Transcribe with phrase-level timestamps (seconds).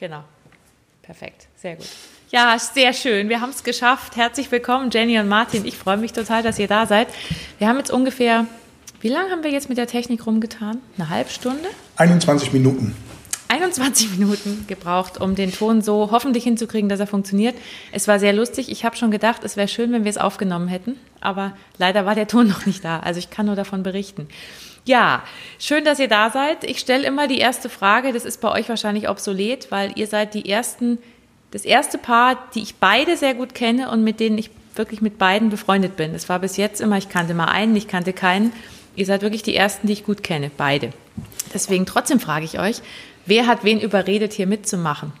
[0.00, 0.24] genau.
[1.02, 1.86] Perfekt, sehr gut.
[2.30, 3.28] Ja, sehr schön.
[3.28, 4.16] Wir haben es geschafft.
[4.16, 5.64] Herzlich willkommen, Jenny und Martin.
[5.64, 7.08] Ich freue mich total, dass ihr da seid.
[7.58, 8.46] Wir haben jetzt ungefähr,
[9.00, 10.78] wie lange haben wir jetzt mit der Technik rumgetan?
[10.96, 11.68] Eine halbe Stunde?
[11.96, 12.96] 21 Minuten.
[13.48, 17.56] 21 Minuten gebraucht, um den Ton so hoffentlich hinzukriegen, dass er funktioniert.
[17.90, 18.70] Es war sehr lustig.
[18.70, 22.14] Ich habe schon gedacht, es wäre schön, wenn wir es aufgenommen hätten, aber leider war
[22.14, 23.00] der Ton noch nicht da.
[23.00, 24.28] Also ich kann nur davon berichten.
[24.84, 25.22] Ja,
[25.58, 26.64] schön, dass ihr da seid.
[26.64, 28.12] Ich stelle immer die erste Frage.
[28.12, 30.98] Das ist bei euch wahrscheinlich obsolet, weil ihr seid die ersten,
[31.50, 35.18] das erste Paar, die ich beide sehr gut kenne und mit denen ich wirklich mit
[35.18, 36.14] beiden befreundet bin.
[36.14, 38.52] Es war bis jetzt immer, ich kannte mal einen, ich kannte keinen.
[38.96, 40.92] Ihr seid wirklich die ersten, die ich gut kenne, beide.
[41.52, 42.82] Deswegen trotzdem frage ich euch,
[43.26, 45.12] Wer hat wen überredet, hier mitzumachen?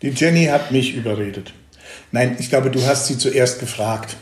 [0.00, 1.52] Die Jenny hat mich überredet.
[2.10, 4.16] Nein, ich glaube, du hast sie zuerst gefragt.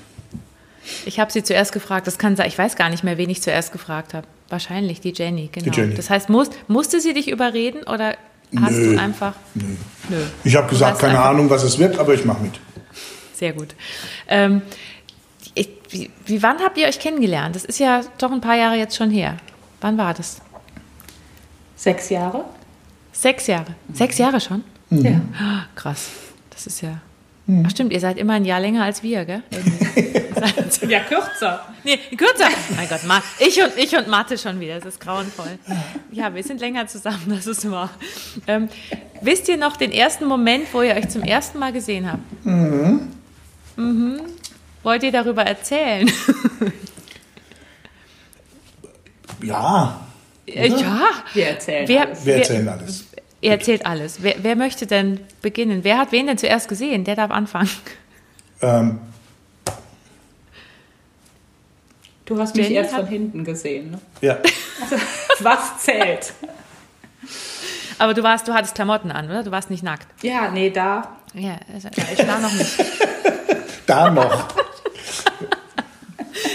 [1.07, 2.07] Ich habe sie zuerst gefragt.
[2.07, 2.49] Das kann sein.
[2.49, 4.27] Ich weiß gar nicht mehr, wen ich zuerst gefragt habe.
[4.49, 5.71] Wahrscheinlich die Jenny, genau.
[5.71, 5.95] Die Jenny.
[5.95, 8.17] Das heißt, muss, musste sie dich überreden oder
[8.61, 8.95] hast Nö.
[8.95, 9.35] du einfach.
[9.55, 9.65] Nö.
[10.09, 10.17] Nö.
[10.45, 12.61] Ich habe gesagt, keine Ahnung, was es wird, aber ich mache mit.
[13.35, 13.75] Sehr gut.
[14.29, 14.63] Ähm,
[15.55, 17.55] ich, wie, wie, wann habt ihr euch kennengelernt?
[17.57, 19.37] Das ist ja doch ein paar Jahre jetzt schon her.
[19.81, 20.41] Wann war das?
[21.77, 22.45] Sechs Jahre.
[23.13, 23.75] Sechs Jahre.
[23.93, 24.63] Sechs Jahre schon?
[24.91, 25.05] Mhm.
[25.05, 25.21] Ja.
[25.75, 26.11] Krass.
[26.51, 27.01] Das ist ja.
[27.47, 27.65] Mhm.
[27.67, 29.43] Ach stimmt, ihr seid immer ein Jahr länger als wir, gell?
[30.89, 31.67] ja, kürzer.
[31.85, 32.49] Nee, kürzer.
[32.77, 33.01] Mein Gott,
[33.39, 34.77] ich und, ich und Mathe schon wieder.
[34.77, 35.59] Das ist grauenvoll.
[36.13, 37.91] Ja, wir sind länger zusammen, das ist wahr.
[38.47, 38.69] Ähm,
[39.21, 42.45] wisst ihr noch den ersten Moment, wo ihr euch zum ersten Mal gesehen habt?
[42.45, 43.09] Mhm.
[43.77, 44.21] Mhm.
[44.83, 46.11] Wollt ihr darüber erzählen?
[49.43, 50.01] Ja.
[50.47, 50.67] Oder?
[50.67, 51.11] Ja.
[51.33, 52.27] Wir erzählen wer, alles.
[52.27, 53.05] Wir erzählen alles.
[53.41, 54.23] Ihr erzählt alles.
[54.23, 55.85] Wer, wer, möchte denn beginnen?
[55.85, 57.05] Wer hat wen denn zuerst gesehen?
[57.05, 57.71] Der darf anfangen.
[58.63, 58.99] Ähm.
[62.31, 63.99] Du hast mich Jenny erst von hinten gesehen, ne?
[64.21, 64.39] Ja.
[64.81, 64.97] Also,
[65.41, 66.33] was zählt?
[67.99, 69.43] Aber du warst, du hattest Klamotten an, oder?
[69.43, 70.07] Du warst nicht nackt.
[70.23, 71.17] Ja, nee, da.
[71.35, 72.85] Ja, also, ich war noch nicht.
[73.87, 74.47] da noch.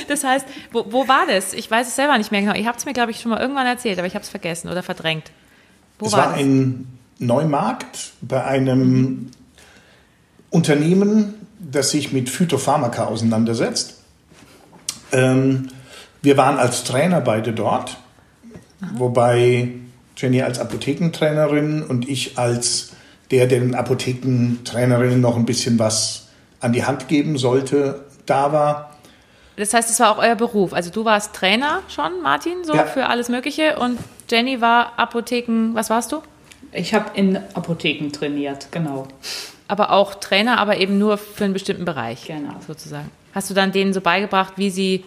[0.07, 1.51] Das heißt, wo, wo war das?
[1.51, 2.55] Ich weiß es selber nicht mehr genau.
[2.55, 4.69] Ihr habt es mir, glaube ich, schon mal irgendwann erzählt, aber ich habe es vergessen
[4.69, 5.29] oder verdrängt.
[5.99, 6.87] Wo es war, war in
[7.19, 9.29] Neumarkt bei einem
[10.51, 14.04] Unternehmen, das sich mit Phytopharmaka auseinandersetzt.
[15.11, 15.69] Ähm,
[16.21, 17.97] wir waren als Trainer beide dort,
[18.81, 18.91] Aha.
[18.95, 19.69] wobei
[20.17, 22.93] Jenny als Apothekentrainerin und ich als
[23.31, 26.27] der, der den Apothekentrainerinnen noch ein bisschen was
[26.59, 28.91] an die Hand geben sollte, da war.
[29.57, 30.73] Das heißt, es war auch euer Beruf.
[30.73, 32.85] Also du warst Trainer schon, Martin, so ja.
[32.85, 33.79] für alles Mögliche.
[33.79, 33.99] Und
[34.29, 36.21] Jenny war Apotheken, was warst du?
[36.71, 39.07] Ich habe in Apotheken trainiert, genau.
[39.67, 42.25] Aber auch Trainer, aber eben nur für einen bestimmten Bereich.
[42.25, 42.55] Genau.
[42.65, 43.09] Sozusagen.
[43.33, 45.03] Hast du dann denen so beigebracht, wie sie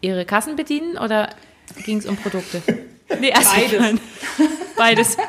[0.00, 1.30] ihre Kassen bedienen oder
[1.84, 2.62] ging es um Produkte?
[3.20, 4.00] Nee, Beides.
[4.76, 5.16] Beides.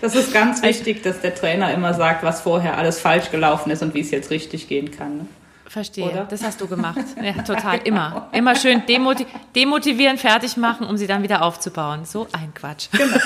[0.00, 3.82] Das ist ganz wichtig, dass der Trainer immer sagt, was vorher alles falsch gelaufen ist
[3.82, 5.18] und wie es jetzt richtig gehen kann.
[5.18, 5.26] Ne?
[5.66, 6.06] Verstehe.
[6.10, 6.24] Oder?
[6.24, 6.98] Das hast du gemacht.
[7.22, 7.78] Ja, total.
[7.84, 8.28] Immer.
[8.32, 12.04] Immer schön demotiv demotivieren, fertig machen, um sie dann wieder aufzubauen.
[12.04, 12.88] So ein Quatsch.
[12.92, 13.18] Genau.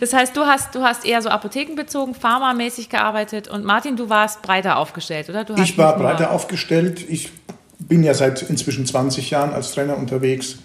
[0.00, 4.42] Das heißt, du hast, du hast eher so apothekenbezogen, pharmamäßig gearbeitet und Martin, du warst
[4.42, 5.46] breiter aufgestellt, oder?
[5.58, 7.04] ich war breiter aufgestellt.
[7.08, 7.30] Ich
[7.78, 10.58] bin ja seit inzwischen 20 Jahren als Trainer unterwegs,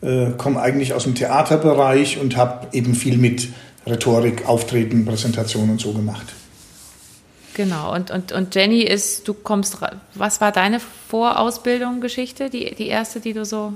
[0.00, 3.48] äh, komme eigentlich aus dem Theaterbereich und habe eben viel mit
[3.86, 6.26] Rhetorik, Auftreten, Präsentation und so gemacht.
[7.54, 9.78] Genau, und, und, und Jenny ist, du kommst,
[10.14, 10.78] was war deine
[11.08, 13.72] Vorausbildung, Geschichte, die, die erste, die du so...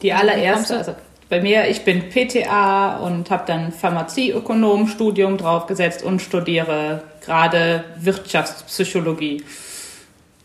[0.00, 0.94] Die allererste, also
[1.28, 9.44] bei mir, ich bin PTA und habe dann Pharmazieökonom-Studium draufgesetzt und studiere gerade Wirtschaftspsychologie.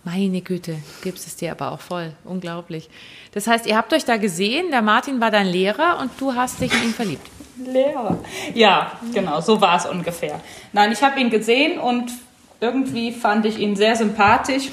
[0.03, 2.11] Meine Güte, gibst es dir aber auch voll.
[2.25, 2.89] Unglaublich.
[3.31, 6.59] Das heißt, ihr habt euch da gesehen, der Martin war dein Lehrer und du hast
[6.59, 7.25] dich in ihn verliebt.
[7.65, 8.19] Lehrer.
[8.53, 10.41] Ja, genau, so war es ungefähr.
[10.73, 12.11] Nein, ich habe ihn gesehen und
[12.59, 14.69] irgendwie fand ich ihn sehr sympathisch.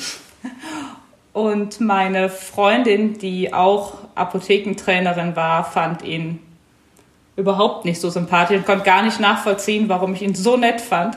[1.33, 6.41] Und meine Freundin, die auch Apothekentrainerin war, fand ihn
[7.37, 11.17] überhaupt nicht so sympathisch und konnte gar nicht nachvollziehen, warum ich ihn so nett fand.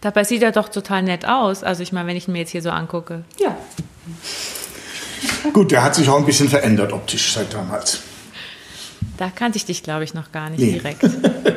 [0.00, 1.64] Dabei sieht er doch total nett aus.
[1.64, 3.24] Also ich meine, wenn ich ihn mir jetzt hier so angucke.
[3.38, 3.56] Ja.
[5.52, 8.00] Gut, der hat sich auch ein bisschen verändert optisch seit damals.
[9.16, 10.72] Da kannte ich dich, glaube ich, noch gar nicht nee.
[10.72, 11.02] direkt.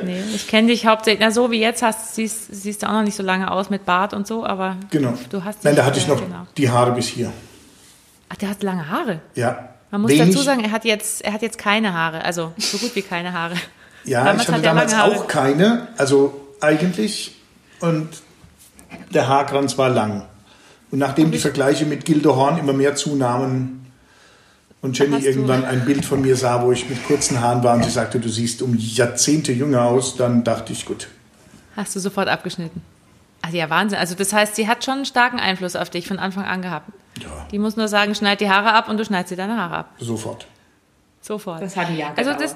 [0.06, 3.04] nee, ich kenne dich hauptsächlich, na so wie jetzt hast, siehst, siehst du auch noch
[3.04, 5.14] nicht so lange aus mit Bart und so, aber genau.
[5.30, 6.46] du hast Nein, da hatte ich noch genau.
[6.56, 7.32] die Haare bis hier.
[8.30, 9.22] Ach, der hat lange Haare?
[9.36, 9.70] Ja.
[9.92, 12.96] Man muss dazu sagen, er hat, jetzt, er hat jetzt keine Haare, also so gut
[12.96, 13.56] wie keine Haare.
[14.04, 17.36] Ja, damals ich hatte damals auch keine, also eigentlich.
[17.82, 18.08] Und
[19.14, 20.24] der Haarkranz war lang.
[20.92, 23.86] Und nachdem die Vergleiche mit Gildo Horn immer mehr zunahmen,
[24.82, 27.84] Und Jenny irgendwann ein Bild von mir sah, wo ich mit kurzen Haaren war und
[27.84, 31.10] sie sagte, du siehst um Jahrzehnte jünger aus, dann dachte ich, gut.
[31.76, 32.82] Hast du sofort abgeschnitten?
[33.42, 34.00] Also ja, Wahnsinn.
[34.00, 36.90] Also das heißt, sie hat schon einen starken Einfluss auf dich von Anfang an gehabt.
[37.24, 37.48] Ja.
[37.52, 39.94] Die muss nur sagen, schneid die Haare ab und du schneidest dir deine Haare ab.
[40.00, 40.48] Sofort.
[41.22, 41.62] Sofort.
[41.62, 42.56] Das hat ein Jahr Also gedauert.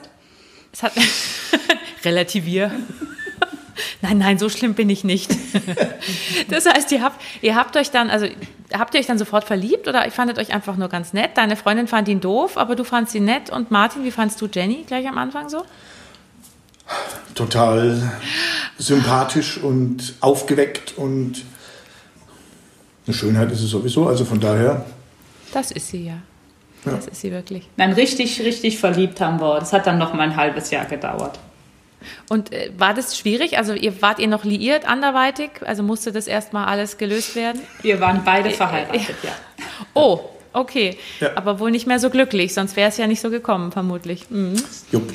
[0.72, 0.94] das, das hat
[2.06, 2.72] relativier.
[4.04, 5.32] Nein, nein, so schlimm bin ich nicht.
[6.50, 8.28] Das heißt, ihr habt, ihr habt euch dann, also
[8.74, 11.32] habt ihr euch dann sofort verliebt oder ihr fandet euch einfach nur ganz nett?
[11.36, 13.50] Deine Freundin fand ihn doof, aber du fandst ihn nett.
[13.50, 15.64] Und Martin, wie fandst du Jenny gleich am Anfang so?
[17.36, 18.12] Total
[18.78, 21.44] sympathisch und aufgeweckt und
[23.08, 24.08] eine Schönheit ist es sowieso.
[24.08, 24.86] Also von daher,
[25.54, 26.18] Das ist sie ja.
[26.86, 26.94] Ja.
[26.94, 27.68] Das ist sie wirklich.
[27.78, 29.60] Nein, richtig, richtig verliebt haben wir.
[29.60, 31.40] Das hat dann noch mal ein halbes Jahr gedauert.
[32.30, 33.58] Und äh, war das schwierig?
[33.58, 35.52] Also ihr wart ihr noch liiert anderweitig?
[35.64, 37.62] Also musste das erstmal alles gelöst werden?
[37.84, 39.32] Wir waren beide verheiratet, ja.
[39.94, 40.22] Oh,
[40.54, 40.98] okay.
[41.20, 41.32] Ja.
[41.36, 44.30] Aber wohl nicht mehr so glücklich, sonst wäre es ja nicht so gekommen, vermutlich.
[44.30, 44.56] Mhm.
[44.92, 45.12] jupp.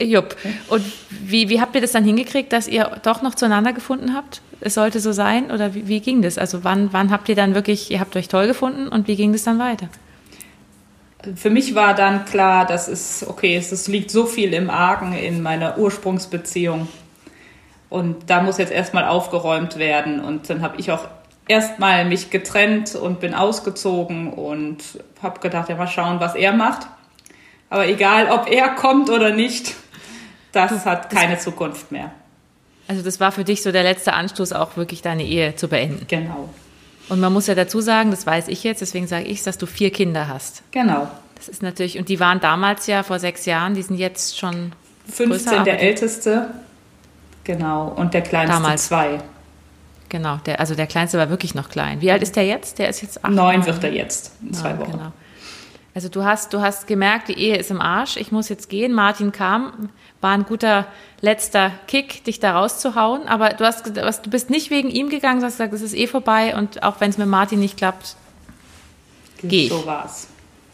[0.00, 0.36] Jupp.
[0.68, 4.40] Und wie, wie habt ihr das dann hingekriegt, dass ihr doch noch zueinander gefunden habt?
[4.60, 5.50] Es sollte so sein?
[5.50, 6.38] Oder wie, wie ging das?
[6.38, 9.32] Also wann, wann habt ihr dann wirklich, ihr habt euch toll gefunden und wie ging
[9.32, 9.88] das dann weiter?
[11.34, 15.12] Für mich war dann klar, dass es, okay, es, es liegt so viel im Argen
[15.12, 16.88] in meiner Ursprungsbeziehung.
[17.90, 20.20] Und da muss jetzt erstmal aufgeräumt werden.
[20.20, 21.06] Und dann habe ich auch
[21.48, 24.78] erstmal mich getrennt und bin ausgezogen und
[25.22, 26.86] habe gedacht, ja, mal schauen, was er macht.
[27.68, 29.74] Aber egal, ob er kommt oder nicht,
[30.52, 32.10] das hat keine Zukunft mehr.
[32.88, 36.06] Also das war für dich so der letzte Anstoß, auch wirklich deine Ehe zu beenden.
[36.08, 36.48] Genau.
[37.08, 39.66] Und man muss ja dazu sagen, das weiß ich jetzt, deswegen sage ich dass du
[39.66, 40.62] vier Kinder hast.
[40.70, 41.08] Genau.
[41.36, 44.72] Das ist natürlich, und die waren damals ja vor sechs Jahren, die sind jetzt schon
[45.06, 46.50] 15 größer, der Älteste.
[47.44, 47.88] Genau.
[47.88, 48.86] Und der kleinste Damals.
[48.88, 49.20] zwei.
[50.08, 52.00] Genau, der, also der Kleinste war wirklich noch klein.
[52.00, 52.78] Wie alt ist der jetzt?
[52.78, 53.32] Der ist jetzt acht.
[53.32, 53.66] Neun neun.
[53.66, 54.92] wird er jetzt in zwei Ja, Wochen.
[54.92, 55.12] Genau.
[55.94, 58.92] Also du hast, du hast gemerkt, die Ehe ist im Arsch, ich muss jetzt gehen.
[58.92, 59.88] Martin kam,
[60.20, 60.86] war ein guter
[61.20, 63.26] letzter Kick, dich da rauszuhauen.
[63.26, 66.06] Aber du hast, du bist nicht wegen ihm gegangen, du hast gesagt, es ist eh
[66.06, 68.16] vorbei und auch wenn es mit Martin nicht klappt.
[69.42, 69.70] Geh ich.
[69.70, 70.28] So war's.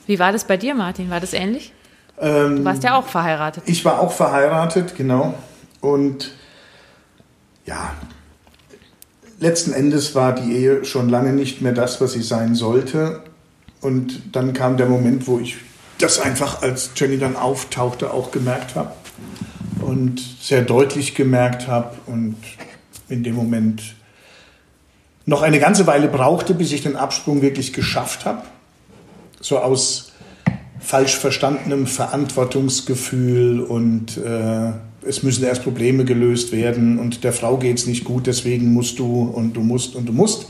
[0.07, 1.11] Wie war das bei dir, Martin?
[1.11, 1.73] War das ähnlich?
[2.19, 3.65] Ähm, Du warst ja auch verheiratet.
[3.67, 5.35] Ich war auch verheiratet, genau.
[5.81, 6.33] Und
[7.65, 7.95] ja,
[9.41, 13.23] letzten Endes war die Ehe schon lange nicht mehr das, was sie sein sollte.
[13.87, 15.59] Und dann kam der Moment, wo ich
[15.99, 18.91] das einfach, als Jenny dann auftauchte, auch gemerkt habe.
[19.81, 21.97] Und sehr deutlich gemerkt habe.
[22.07, 22.35] Und
[23.09, 23.95] in dem Moment
[25.25, 28.43] noch eine ganze Weile brauchte, bis ich den Absprung wirklich geschafft habe.
[29.41, 30.11] So aus
[30.81, 34.73] falsch verstandenem Verantwortungsgefühl und äh,
[35.03, 39.23] es müssen erst Probleme gelöst werden und der Frau geht's nicht gut, deswegen musst du
[39.23, 40.47] und du musst und du musst.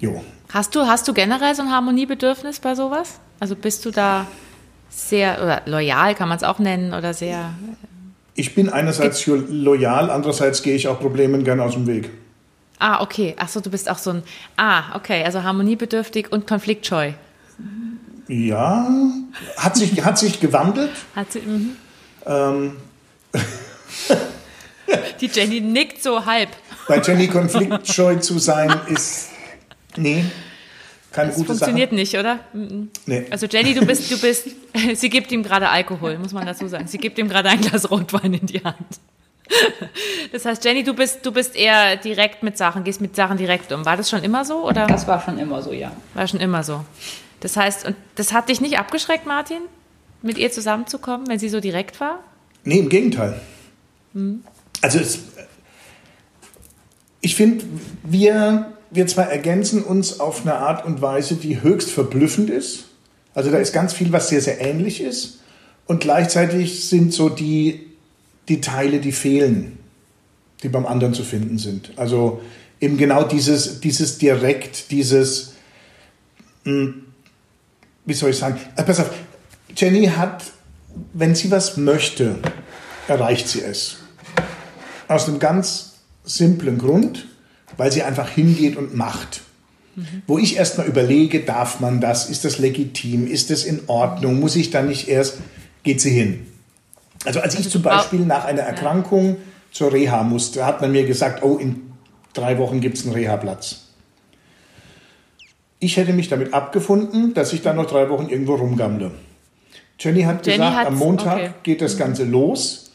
[0.00, 0.22] Jo.
[0.52, 3.20] Hast du, hast du generell so ein Harmoniebedürfnis bei sowas?
[3.40, 4.26] Also bist du da
[4.90, 7.50] sehr, oder loyal kann man es auch nennen, oder sehr,
[8.34, 12.10] Ich bin einerseits loyal, andererseits gehe ich auch Problemen gerne aus dem Weg.
[12.78, 14.22] ah, okay, ach so, du bist auch so ein,
[14.56, 17.12] ah, okay, also harmoniebedürftig und konfliktscheu.
[18.28, 18.88] Ja,
[19.56, 20.90] hat sich, hat sich gewandelt.
[21.16, 21.76] Hat sie, mhm.
[22.26, 22.76] Ähm,
[25.20, 26.50] Die Jenny nickt so halb.
[26.88, 29.28] bei Jenny konfliktscheu zu sein ist,
[29.96, 30.24] nee,
[31.12, 31.94] keine Das gute funktioniert Sache.
[31.96, 32.38] nicht, oder?
[33.06, 33.26] Nee.
[33.30, 34.48] Also Jenny, du bist, du bist,
[34.94, 36.86] sie gibt ihm gerade Alkohol, muss man dazu sagen.
[36.86, 38.76] Sie gibt ihm gerade ein Glas Rotwein in die Hand.
[40.32, 43.70] Das heißt, Jenny, du bist, du bist eher direkt mit Sachen, gehst mit Sachen direkt
[43.72, 43.84] um.
[43.84, 45.92] War das schon immer so oder Das war schon immer so, ja.
[46.14, 46.82] war schon immer so?
[47.40, 49.58] Das heißt, und das hat dich nicht abgeschreckt, Martin,
[50.22, 52.20] mit ihr zusammenzukommen, wenn sie so direkt war?
[52.64, 53.40] Nee, im Gegenteil.
[54.80, 55.18] Also es,
[57.20, 57.64] ich finde,
[58.04, 62.84] wir, wir zwei ergänzen uns auf eine Art und Weise, die höchst verblüffend ist.
[63.34, 65.38] Also da ist ganz viel, was sehr, sehr ähnlich ist.
[65.86, 67.86] Und gleichzeitig sind so die,
[68.48, 69.78] die Teile, die fehlen,
[70.62, 71.92] die beim anderen zu finden sind.
[71.96, 72.42] Also
[72.80, 75.54] eben genau dieses, dieses direkt, dieses,
[76.64, 76.92] mh,
[78.04, 79.10] wie soll ich sagen, äh, pass auf,
[79.74, 80.44] Jenny hat,
[81.14, 82.36] wenn sie was möchte,
[83.08, 83.96] erreicht sie es.
[85.08, 85.94] Aus einem ganz
[86.24, 87.26] simplen Grund,
[87.82, 89.40] weil sie einfach hingeht und macht.
[90.28, 94.54] Wo ich erstmal überlege, darf man das, ist das legitim, ist das in Ordnung, muss
[94.54, 95.38] ich da nicht erst,
[95.82, 96.46] geht sie hin.
[97.24, 99.38] Also als ich Also zum Beispiel nach einer Erkrankung
[99.72, 101.92] zur Reha musste, hat man mir gesagt, oh, in
[102.34, 103.88] drei Wochen gibt es einen Reha-Platz.
[105.80, 109.10] Ich hätte mich damit abgefunden, dass ich dann noch drei Wochen irgendwo rumgammle.
[109.98, 111.50] Jenny hat Jenny gesagt, am Montag okay.
[111.64, 112.92] geht das Ganze los.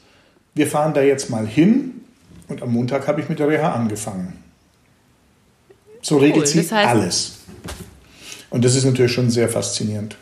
[0.55, 2.05] Wir fahren da jetzt mal hin.
[2.47, 4.46] Und am Montag habe ich mit der Reha angefangen.
[6.07, 7.33] So regelt sie das heißt- alles.
[8.49, 10.15] Und das ist natürlich schon sehr faszinierend.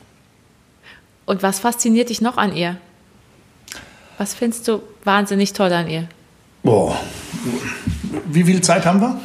[1.28, 2.78] Und was fasziniert dich noch an ihr?
[4.18, 6.08] Was findest du wahnsinnig toll an ihr?
[6.64, 7.00] Boah.
[8.26, 9.22] Wie viel Zeit haben wir?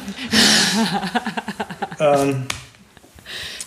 [1.99, 2.43] ähm,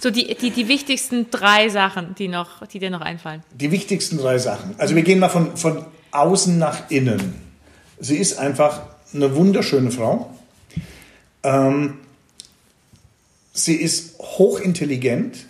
[0.00, 3.42] so die, die, die wichtigsten drei Sachen, die, noch, die dir noch einfallen.
[3.52, 4.76] Die wichtigsten drei Sachen.
[4.78, 7.34] Also wir gehen mal von, von außen nach innen.
[7.98, 8.82] Sie ist einfach
[9.12, 10.32] eine wunderschöne Frau.
[11.42, 11.98] Ähm,
[13.54, 15.46] sie ist hochintelligent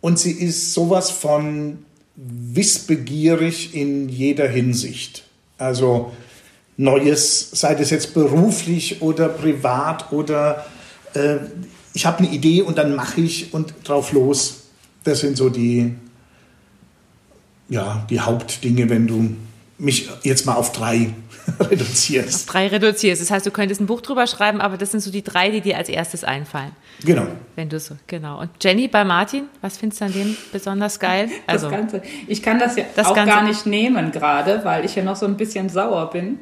[0.00, 1.84] und sie ist sowas von
[2.16, 5.24] wissbegierig in jeder Hinsicht.
[5.58, 6.12] Also
[6.76, 10.64] Neues, sei das jetzt beruflich oder privat oder
[11.14, 11.36] äh,
[11.94, 14.62] ich habe eine Idee und dann mache ich und drauf los.
[15.04, 15.94] Das sind so die,
[17.68, 19.36] ja, die Hauptdinge, wenn du
[19.78, 21.12] mich jetzt mal auf drei
[21.60, 22.34] reduzierst.
[22.34, 23.20] Auf drei reduzierst.
[23.20, 25.60] Das heißt, du könntest ein Buch drüber schreiben, aber das sind so die drei, die
[25.60, 26.72] dir als erstes einfallen.
[27.04, 27.26] Genau.
[27.56, 28.40] Wenn du so, genau.
[28.40, 31.28] Und Jenny bei Martin, was findest du an dem besonders geil?
[31.46, 32.02] Also, das Ganze.
[32.26, 33.34] Ich kann das ja das auch Ganze.
[33.34, 36.40] gar nicht nehmen gerade, weil ich ja noch so ein bisschen sauer bin.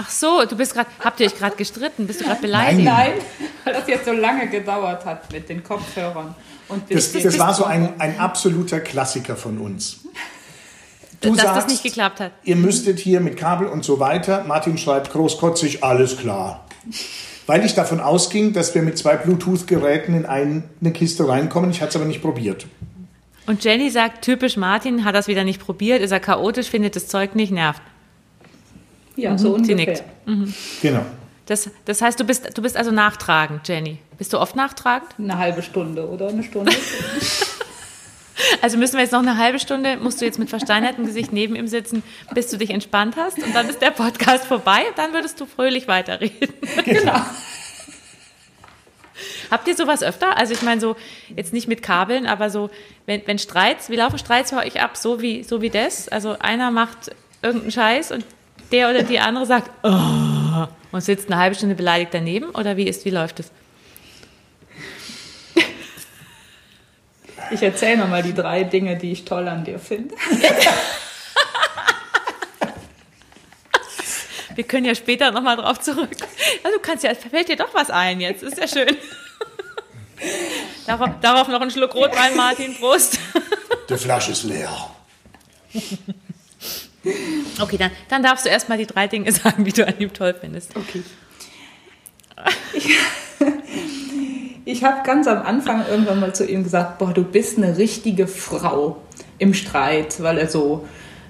[0.00, 2.06] Ach so, du bist gerade, habt ihr euch gerade gestritten?
[2.06, 2.84] Bist du gerade beleidigt?
[2.84, 6.36] Nein, nein, weil das jetzt so lange gedauert hat mit den Kopfhörern.
[6.68, 10.00] Und das, das war so ein, ein absoluter Klassiker von uns.
[11.20, 12.32] Du Dass sagst, das nicht geklappt hat.
[12.44, 14.44] Ihr müsstet hier mit Kabel und so weiter.
[14.46, 16.64] Martin schreibt großkotzig, alles klar.
[17.46, 21.70] Weil ich davon ausging, dass wir mit zwei Bluetooth-Geräten in eine Kiste reinkommen.
[21.70, 22.66] Ich hatte es aber nicht probiert.
[23.46, 27.08] Und Jenny sagt, typisch Martin, hat das wieder nicht probiert, ist er chaotisch, findet das
[27.08, 27.80] Zeug nicht, nervt.
[29.16, 29.38] Ja, mhm.
[29.38, 29.76] so ungefähr.
[29.76, 30.04] Sie nickt.
[30.26, 30.54] Mhm.
[30.82, 31.00] Genau.
[31.46, 33.98] Das, das heißt, du bist, du bist also nachtragend, Jenny.
[34.18, 35.08] Bist du oft nachtragend?
[35.18, 36.72] Eine halbe Stunde oder eine Stunde.
[38.62, 41.56] also müssen wir jetzt noch eine halbe Stunde, musst du jetzt mit versteinertem Gesicht neben
[41.56, 42.02] ihm sitzen,
[42.34, 45.46] bis du dich entspannt hast und dann ist der Podcast vorbei und dann würdest du
[45.46, 46.52] fröhlich weiterreden.
[46.84, 47.20] Genau.
[49.50, 50.36] Habt ihr sowas öfter?
[50.36, 50.96] Also ich meine so,
[51.34, 52.70] jetzt nicht mit Kabeln, aber so,
[53.06, 54.96] wenn, wenn Streits, wie laufen Streits bei euch ab?
[54.96, 56.08] So wie, so wie das?
[56.08, 57.10] Also einer macht
[57.42, 58.24] irgendeinen Scheiß und
[58.72, 62.50] der oder die andere sagt, oh, und sitzt eine halbe Stunde beleidigt daneben?
[62.50, 63.50] Oder wie ist, wie läuft es?
[67.50, 70.14] Ich erzähle nochmal die drei Dinge, die ich toll an dir finde.
[74.54, 76.10] Wir können ja später nochmal drauf zurück.
[76.64, 78.96] Ja, du kannst ja, fällt dir doch was ein jetzt, ist ja schön.
[80.86, 83.20] Darauf, darauf noch einen Schluck Rotwein, Martin, Prost.
[83.88, 84.70] Die Flasche ist leer.
[87.60, 90.34] Okay, dann, dann darfst du erstmal die drei Dinge sagen, die du an ihm toll
[90.38, 90.76] findest.
[90.76, 91.02] Okay.
[92.72, 92.96] Ich,
[94.70, 98.26] ich habe ganz am Anfang irgendwann mal zu ihm gesagt, boah, du bist eine richtige
[98.26, 98.98] Frau
[99.38, 100.86] im Streit, weil er so,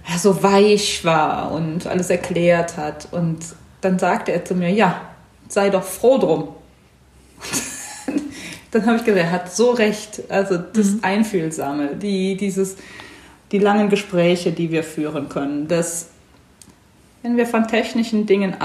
[0.09, 3.07] ja, so weich war und alles erklärt hat.
[3.13, 3.39] Und
[3.81, 5.03] dann sagte er zu mir, ja,
[5.47, 6.49] sei doch froh drum.
[8.73, 10.21] dann habe ich gedacht, er hat so recht.
[10.29, 10.99] Also das mhm.
[11.03, 12.75] Einfühlsame, die, dieses
[13.53, 16.09] die langen Gespräche, die wir führen können, dass
[17.23, 18.61] wenn wir von technischen Dingen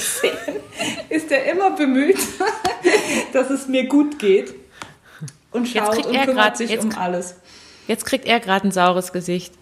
[0.00, 0.56] absehen,
[1.08, 2.18] ist er immer bemüht,
[3.32, 4.54] dass es mir gut geht
[5.50, 7.36] und schaut und kümmert grad, sich jetzt, um alles.
[7.86, 9.52] Jetzt kriegt er gerade ein saures Gesicht.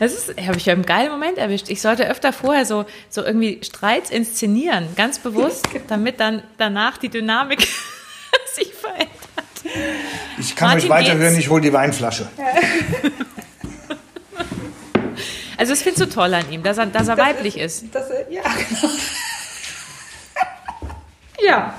[0.00, 1.68] Das ist, habe ich ja im geilen Moment erwischt.
[1.68, 7.08] Ich sollte öfter vorher so, so irgendwie Streits inszenieren, ganz bewusst, damit dann danach die
[7.08, 7.66] Dynamik
[8.54, 9.08] sich verändert.
[10.38, 12.28] Ich kann Martin euch weiterhören, ich hole die Weinflasche.
[15.58, 17.82] Also das findest du toll an ihm, dass er, dass er das weiblich ist.
[17.82, 17.94] ist.
[17.94, 18.92] Das, ja, genau.
[21.44, 21.74] ja,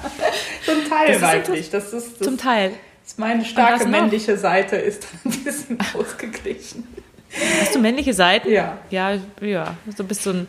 [0.66, 1.70] zum Teil das weiblich.
[1.70, 2.74] Das ist, das zum Teil.
[3.06, 6.88] Ist meine starke männliche Seite ist ein bisschen ausgeglichen.
[7.62, 8.52] Hast du männliche Seiten?
[8.52, 8.80] Ja.
[8.90, 9.76] Ja, ja.
[9.96, 10.48] Du bist so ein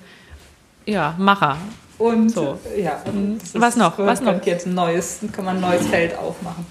[0.85, 1.57] ja, Macher.
[1.99, 2.59] Und so.
[2.77, 3.39] ja, mhm.
[3.53, 3.97] was noch?
[3.99, 4.45] Was noch?
[4.45, 6.67] Jetzt ein neues, kann man ein neues Feld aufmachen.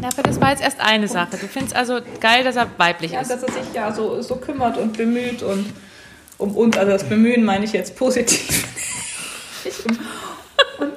[0.00, 1.38] Ja, aber das war jetzt erst eine Sache.
[1.38, 3.30] Du findest also geil, dass er weiblich ja, ist.
[3.30, 5.66] Ja, dass er sich ja so, so kümmert und bemüht und
[6.42, 8.66] um uns, also das Bemühen meine ich jetzt positiv.
[10.78, 10.92] und,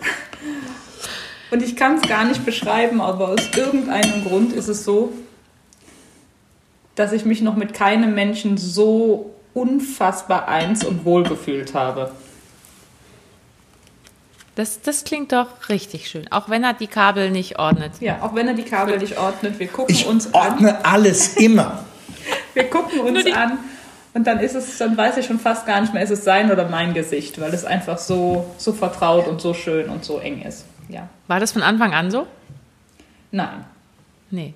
[1.52, 5.14] und ich kann es gar nicht beschreiben, aber aus irgendeinem Grund ist es so,
[6.96, 12.12] dass ich mich noch mit keinem Menschen so unfassbar eins und wohlgefühlt habe.
[14.56, 16.32] Das, das klingt doch richtig schön.
[16.32, 17.92] Auch wenn er die Kabel nicht ordnet.
[18.00, 19.60] Ja, auch wenn er die Kabel nicht ordnet.
[19.60, 20.32] Wir gucken ich uns an.
[20.32, 21.84] Ich ordne alles immer.
[22.54, 23.60] Wir gucken uns an
[24.16, 26.50] und dann ist es, dann weiß ich schon fast gar nicht mehr, ist es sein
[26.50, 30.42] oder mein Gesicht, weil es einfach so, so vertraut und so schön und so eng
[30.42, 30.64] ist.
[30.88, 31.10] Ja.
[31.28, 32.26] War das von Anfang an so?
[33.32, 33.66] Nein.
[34.32, 34.54] Nee.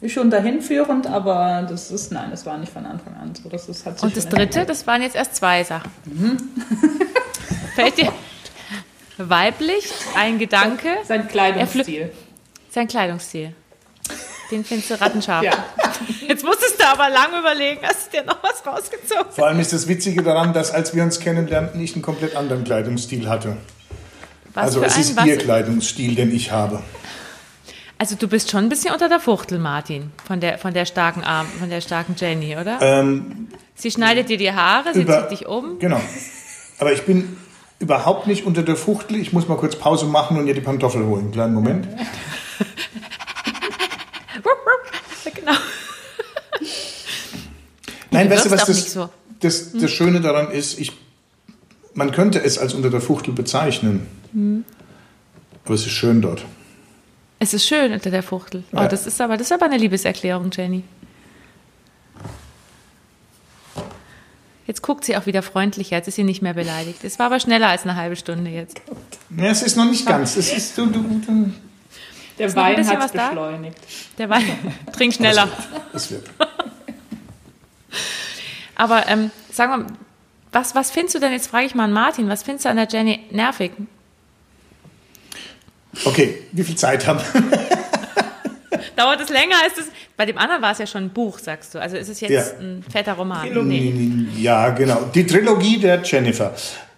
[0.00, 3.48] Ist schon dahin führend, aber das ist, nein, das war nicht von Anfang an so.
[3.48, 5.92] Das ist, hat sich und das dritte, das waren jetzt erst zwei Sachen.
[6.04, 6.36] Mhm.
[7.76, 8.12] Fällt dir,
[9.18, 10.88] weiblich, ein Gedanke.
[11.04, 12.10] Sein Kleidungsstil.
[12.70, 13.54] Sein Kleidungsstil.
[14.50, 15.44] Den findest du rattenscharf.
[15.44, 15.52] Ja.
[16.28, 19.26] Jetzt musstest du aber lang überlegen, hast du dir noch was rausgezogen?
[19.30, 22.64] Vor allem ist das Witzige daran, dass als wir uns kennenlernten, ich einen komplett anderen
[22.64, 23.56] Kleidungsstil hatte.
[24.54, 26.82] Was also es ist was, Ihr Kleidungsstil, den ich habe.
[27.98, 31.24] Also du bist schon ein bisschen unter der Fuchtel, Martin, von der, von der starken
[31.24, 32.78] Arm, von der starken Jenny, oder?
[32.80, 35.78] Ähm, sie schneidet dir die Haare, sie über- zieht dich um.
[35.78, 36.00] Genau.
[36.78, 37.36] Aber ich bin
[37.78, 39.16] überhaupt nicht unter der Fuchtel.
[39.18, 41.30] Ich muss mal kurz Pause machen und ihr die Pantoffel holen.
[41.32, 41.88] Kleinen Moment.
[45.34, 45.52] Genau.
[48.16, 49.08] Nein, weißt du, was das, nicht so.
[49.40, 50.78] das, das Schöne daran ist?
[50.78, 50.92] Ich,
[51.94, 54.06] man könnte es als unter der Fuchtel bezeichnen.
[54.32, 54.64] Hm.
[55.64, 56.44] Aber es ist schön dort.
[57.38, 58.64] Es ist schön unter der Fuchtel.
[58.72, 58.88] Oh, Ja.
[58.88, 60.82] das ist aber, das ist aber eine Liebeserklärung, Jenny.
[64.66, 67.04] Jetzt guckt sie auch wieder freundlicher, jetzt ist sie nicht mehr beleidigt.
[67.04, 68.80] Es war aber schneller als eine halbe Stunde jetzt.
[69.36, 70.36] Ja, es ist noch nicht ganz.
[70.36, 71.52] Es ist, du, du, du,
[72.38, 73.28] Der ein Wein hat was da?
[73.28, 73.76] beschleunigt.
[74.18, 74.44] Der Wein,
[74.92, 75.48] trink schneller.
[75.92, 76.24] es wird.
[78.74, 79.86] Aber ähm, sag mal,
[80.52, 82.76] was, was findest du denn, jetzt frage ich mal an Martin, was findest du an
[82.76, 83.72] der Jenny nervig?
[86.04, 87.42] Okay, wie viel Zeit haben wir?
[88.96, 89.56] Dauert es länger?
[89.66, 89.86] Ist es,
[90.16, 91.80] bei dem anderen war es ja schon ein Buch, sagst du.
[91.80, 92.42] Also ist es jetzt Ja.
[92.58, 93.48] ein fetter Roman?
[93.66, 94.26] Nee.
[94.36, 95.10] Ja, genau.
[95.14, 96.54] Die Trilogie der Jennifer.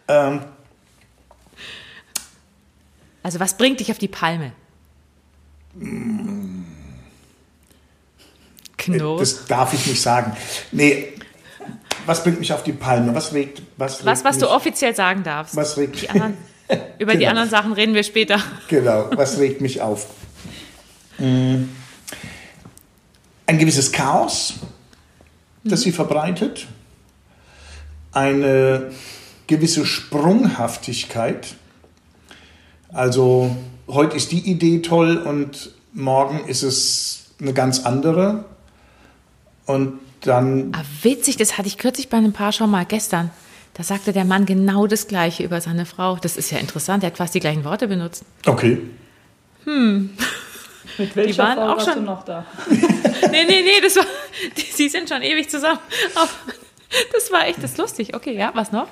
[0.08, 0.40] Ähm,
[3.22, 4.52] Also was bringt dich auf die Palme?
[8.96, 9.18] Knurr.
[9.18, 10.36] das darf ich nicht sagen.
[10.72, 11.08] Nee,
[12.06, 13.14] was bringt mich auf die Palme?
[13.14, 15.54] Was regt, was Was, regt was du mich, offiziell sagen darfst.
[15.56, 16.36] Was regt, Die anderen,
[16.98, 17.30] über die Genau.
[17.30, 18.40] anderen Sachen reden wir später.
[18.68, 20.06] Genau, was regt mich auf?
[21.18, 21.64] Mm.
[23.46, 24.54] Ein gewisses Chaos,
[25.64, 26.66] das sie verbreitet.
[28.12, 28.90] Eine
[29.46, 31.54] gewisse Sprunghaftigkeit.
[32.92, 33.54] Also
[33.86, 38.44] heute ist die Idee toll und morgen ist es eine ganz andere.
[39.68, 43.30] Und dann, Ah, witzig, das hatte ich kürzlich bei einem Paar schon mal gestern.
[43.74, 46.16] Da sagte der Mann genau das Gleiche über seine Frau.
[46.16, 48.24] Das ist ja interessant, er hat fast die gleichen Worte benutzt.
[48.46, 48.78] okay,
[50.96, 52.44] Mit welcher waren Frau auch warst schon- du noch da?
[53.30, 54.06] Nee, nee, nee, das war,
[54.56, 55.78] die, sie sind schon ewig zusammen.
[57.12, 58.14] Das war echt, das ist lustig.
[58.16, 58.88] Okay, ja, was noch?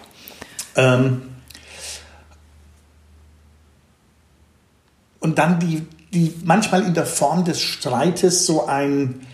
[0.76, 1.22] Ähm,
[5.20, 9.26] und dann die, die manchmal in der Form des Streites so ein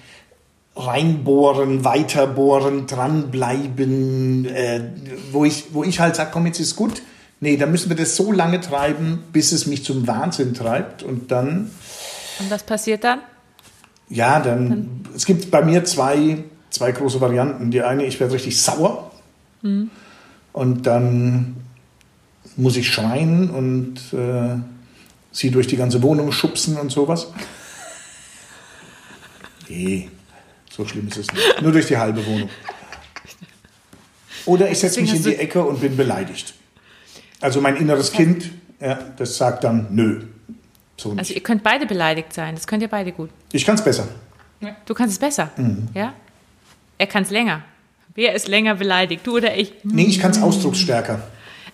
[0.74, 4.80] reinbohren, weiterbohren, dranbleiben, äh,
[5.30, 7.02] wo, ich, wo ich halt sage, komm, jetzt ist gut.
[7.40, 11.02] Nee, dann müssen wir das so lange treiben, bis es mich zum Wahnsinn treibt.
[11.02, 11.70] Und dann,
[12.38, 13.20] Und was passiert dann?
[14.08, 17.70] ja, dann, es gibt bei mir zwei, zwei große Varianten.
[17.70, 19.10] Die eine, ich werde richtig sauer.
[20.52, 21.56] Und dann
[22.56, 24.56] muss ich schreien und äh,
[25.32, 27.28] sie durch die ganze Wohnung schubsen und sowas.
[29.68, 30.10] Nee,
[30.74, 31.62] so schlimm ist es nicht.
[31.62, 32.48] Nur durch die halbe Wohnung.
[34.46, 36.54] Oder ich setze mich in die Ecke und bin beleidigt.
[37.40, 40.24] Also mein inneres Kind, ja, das sagt dann nö.
[40.96, 41.14] So.
[41.16, 42.54] Also ihr könnt beide beleidigt sein.
[42.54, 43.30] Das könnt ihr beide gut.
[43.52, 44.08] ich kann es besser.
[44.86, 45.50] Du kannst es besser.
[45.56, 45.88] Mhm.
[45.94, 46.14] Ja?
[46.98, 47.64] Er kann es länger.
[48.14, 49.26] Wer ist länger beleidigt?
[49.26, 49.72] Du oder ich?
[49.82, 51.22] Nee, ich kann es ausdrucksstärker.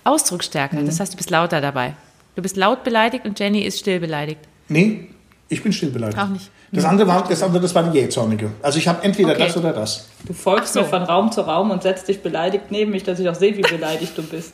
[0.04, 0.76] Ausdrucksstärke.
[0.76, 0.86] Mhm.
[0.86, 1.94] Das heißt, du bist lauter dabei.
[2.34, 4.40] Du bist laut beleidigt und Jenny ist still beleidigt.
[4.68, 5.08] Nee,
[5.48, 6.18] ich bin still beleidigt.
[6.18, 6.50] Auch nicht.
[6.70, 8.50] Das andere war, das andere, das war die jähzornige.
[8.62, 9.46] Also ich habe entweder Okay.
[9.46, 10.06] das oder das.
[10.26, 10.80] Du folgst so.
[10.82, 13.56] mir von Raum zu Raum und setzt dich beleidigt neben mich, dass ich auch sehe,
[13.56, 14.52] wie beleidigt du bist.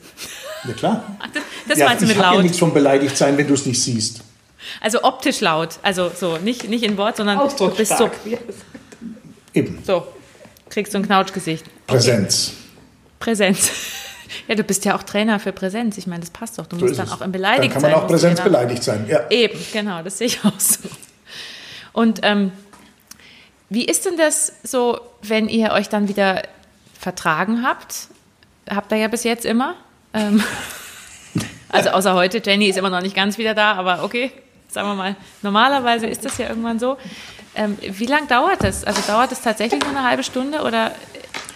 [0.65, 1.03] Ja klar.
[1.19, 2.43] Ach, das das ja, meinst du ich mit habe ja laut?
[2.43, 4.21] nichts von beleidigt sein, wenn du es nicht siehst.
[4.81, 5.77] Also optisch laut.
[5.83, 8.09] Also so, nicht, nicht in Wort, sondern du bist so,
[9.53, 9.79] Eben.
[9.85, 10.07] so.
[10.69, 11.65] Kriegst so ein Knautschgesicht.
[11.87, 12.53] Präsenz.
[13.19, 13.71] Präsenz.
[14.47, 15.97] Ja, du bist ja auch Trainer für Präsenz.
[15.97, 16.65] Ich meine, das passt doch.
[16.67, 17.13] Du So musst dann es.
[17.13, 17.99] auch im Beleidigt Dann kann man sein.
[17.99, 19.05] auch du Präsenz ja beleidigt sein.
[19.07, 19.29] Ja.
[19.29, 20.79] Eben, genau, das sehe ich auch so.
[21.95, 22.51] Und ähm,
[23.69, 26.43] wie ist denn das so, wenn ihr euch dann wieder
[26.99, 28.09] vertragen habt?
[28.69, 29.75] Habt ihr ja bis jetzt immer.
[30.13, 30.43] Ähm,
[31.69, 34.33] also außer heute, Jenny ist immer noch nicht ganz wieder da, aber okay,
[34.67, 36.97] sagen wir mal, normalerweise ist das ja irgendwann so.
[37.55, 38.83] Ähm, wie lange dauert das?
[38.83, 40.91] Also dauert es tatsächlich nur eine halbe Stunde oder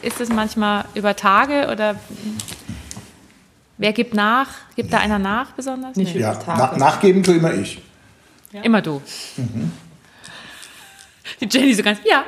[0.02, 1.98] ist es manchmal über Tage oder
[3.78, 4.48] wer gibt nach?
[4.78, 5.98] Gibt da einer nach besonders?
[5.98, 6.22] Nicht Nee.
[6.22, 6.32] ja.
[6.32, 6.80] Über Na, Tage.
[6.80, 7.82] nachgeben tue immer ich.
[8.64, 9.02] Immer du.
[11.42, 12.24] Die Jenny so ganz, ja,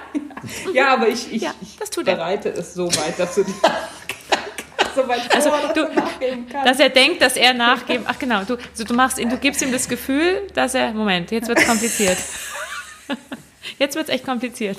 [0.74, 2.16] Ja, aber ich, ich, Ja, ich das tut er.
[2.16, 3.44] bereite es so weit, dass du
[4.96, 6.68] so weit Also, vor, dass du- nachgeben kannst.
[6.70, 8.06] dass er denkt, dass er nachgeben.
[8.08, 10.92] Ach genau, du, also du machst ihm, du gibst ihm das Gefühl, dass er.
[10.94, 12.18] Moment, jetzt wird's kompliziert.
[13.78, 14.78] Jetzt wird's echt kompliziert.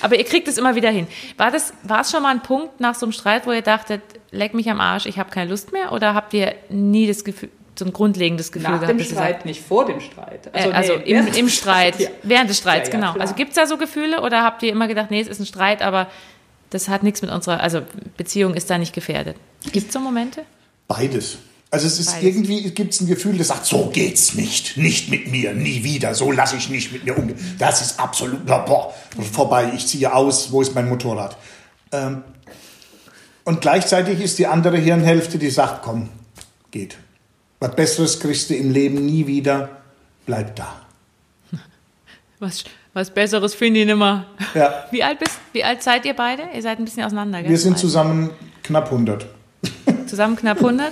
[0.00, 1.06] Aber ihr kriegt es immer wieder hin.
[1.36, 4.00] War das, war es schon mal ein Punkt nach so einem Streit, wo ihr dachtet,
[4.30, 5.92] leck mich am Arsch, ich habe keine Lust mehr?
[5.92, 8.90] Oder habt ihr nie das Gefühl, so ein grundlegendes Gefühl Nach gehabt?
[8.90, 10.50] dem dass du Streit, sagst, nicht vor dem Streit.
[10.52, 12.10] äh, also nee, im, im Streit, ja.
[12.22, 13.12] während des Streits, Ja, ja, genau.
[13.14, 13.22] klar.
[13.22, 15.46] Also gibt es da so Gefühle oder habt ihr immer gedacht, nee, es ist ein
[15.46, 16.08] Streit, aber
[16.70, 17.82] das hat nichts mit unserer, also
[18.16, 19.36] Beziehung ist da nicht gefährdet?
[19.72, 20.42] Gibt es so Momente?
[20.88, 21.38] Beides.
[21.70, 22.24] Also es ist Beides.
[22.24, 26.14] irgendwie, gibt es ein Gefühl, das sagt, so geht's nicht, nicht mit mir, nie wieder,
[26.14, 27.38] so lasse ich nicht mit mir umgehen.
[27.58, 28.92] Das ist absolut, boah, boah,
[29.32, 31.38] vorbei, ich ziehe aus, wo ist mein Motorrad?
[31.90, 32.24] Ähm,
[33.44, 36.10] und gleichzeitig ist die andere Hirnhälfte, die sagt, komm,
[36.70, 36.98] geht.
[37.62, 39.68] Was Besseres kriegst du im Leben nie wieder,
[40.26, 40.80] bleib da.
[42.40, 44.26] Was, was Besseres finde ich nimmer.
[44.54, 46.42] Ja, Wie alt bist, wie alt seid ihr beide?
[46.52, 47.50] Ihr seid ein bisschen auseinander, gell?
[47.50, 47.80] wir sind Alt.
[47.80, 48.30] zusammen
[48.64, 49.26] knapp 100.
[50.08, 50.90] Zusammen knapp 100.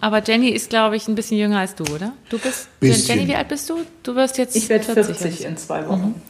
[0.00, 2.12] Aber Jenny ist, glaube ich, ein bisschen jünger als du, oder?
[2.28, 3.16] Du bist, Bisschen.
[3.18, 3.78] Jenny, wie alt bist du?
[4.02, 5.44] Du wirst jetzt Ich werde 40, 40.
[5.46, 6.20] in zwei Wochen.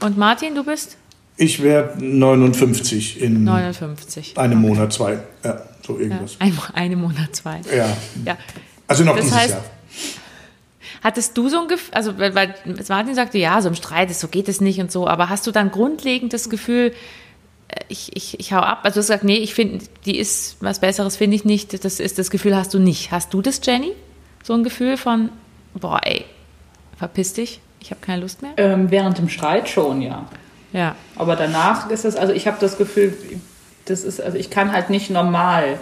[0.00, 0.96] Und Martin, du bist
[1.36, 4.38] Ich werde 59 in 59.
[4.38, 6.36] einem Monat, zwei, ja, so Ja, irgendwas.
[6.38, 7.60] ein, eine Monat, zwei.
[7.76, 7.86] Ja,
[8.24, 8.38] Ja.
[8.88, 9.64] Also noch Das dieses heißt, Jahr.
[11.04, 12.54] Hattest du so ein Gefühl, also weil, weil
[12.88, 15.46] Martin sagte, ja, so im Streit ist, so geht es nicht und so, aber hast
[15.46, 16.92] du dann grundlegend das Gefühl,
[17.68, 18.80] äh, ich, ich, ich hau ab?
[18.82, 21.84] Also du hast gesagt, nee, ich finde, die ist was Besseres, finde ich nicht.
[21.84, 23.12] Das ist das Gefühl, hast du nicht.
[23.12, 23.92] Hast du das, Jenny?
[24.42, 25.28] So ein Gefühl von,
[25.74, 26.24] boah, ey,
[26.98, 28.52] verpiss dich, ich habe keine Lust mehr?
[28.56, 30.26] Ähm, während dem Streit schon, ja.
[30.72, 30.96] Ja.
[31.14, 33.16] Aber danach ist es, also ich habe das Gefühl,
[33.84, 35.78] das ist, also ich kann halt nicht normal,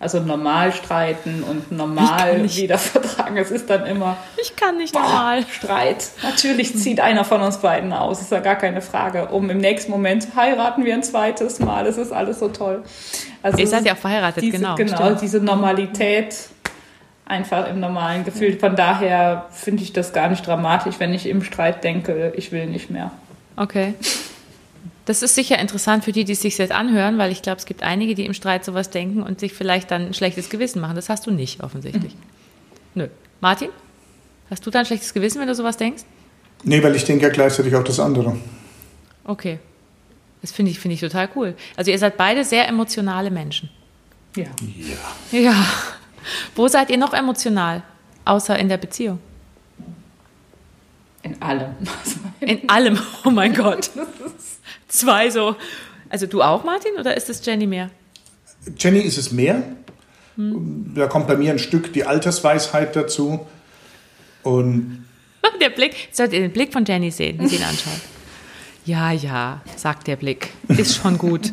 [0.00, 3.36] also normal streiten und normal wieder vertragen.
[3.36, 5.44] Es ist dann immer Ich kann nicht normal.
[5.52, 6.08] Streit.
[6.22, 9.26] Natürlich zieht einer von uns beiden aus, ist ja gar keine Frage.
[9.26, 11.86] Um im nächsten Moment heiraten wir ein zweites Mal.
[11.86, 12.82] Es ist alles so toll.
[13.42, 14.74] Also Ihr seid ja auch verheiratet, diese, genau.
[14.74, 15.20] Genau, stimmt.
[15.20, 16.34] diese Normalität
[17.26, 18.58] einfach im normalen Gefühl.
[18.58, 22.66] Von daher finde ich das gar nicht dramatisch, wenn ich im Streit denke, ich will
[22.66, 23.10] nicht mehr.
[23.56, 23.94] Okay.
[25.04, 27.66] Das ist sicher interessant für die, die es sich jetzt anhören, weil ich glaube, es
[27.66, 30.94] gibt einige, die im Streit sowas denken und sich vielleicht dann ein schlechtes Gewissen machen.
[30.94, 32.14] Das hast du nicht, offensichtlich.
[32.94, 33.08] Nö.
[33.40, 33.70] Martin?
[34.50, 36.02] Hast du da ein schlechtes Gewissen, wenn du sowas denkst?
[36.64, 38.36] Nee, weil ich denke ja gleichzeitig auch das andere.
[39.24, 39.58] Okay.
[40.42, 41.54] Das finde ich, finde ich total cool.
[41.76, 43.70] Also ihr seid beide sehr emotionale Menschen.
[44.36, 44.46] Ja.
[45.32, 45.38] Ja.
[45.38, 45.66] Ja.
[46.54, 47.82] Wo seid ihr noch emotional?
[48.24, 49.18] Außer in der Beziehung.
[51.22, 51.74] In allem.
[52.40, 52.98] In allem.
[53.24, 53.90] Oh mein Gott.
[54.90, 55.56] Zwei so.
[56.10, 57.90] Also du auch, Martin, oder ist es Jenny mehr?
[58.78, 59.62] Jenny ist es mehr.
[60.36, 63.46] Da kommt bei mir ein Stück die Altersweisheit dazu.
[64.42, 65.06] Und
[65.60, 67.92] Der Blick, sollt ihr den Blick von Jenny sehen, wenn sie ihn anschaut.
[68.86, 70.48] Ja, ja, sagt der Blick.
[70.68, 71.52] Ist schon gut.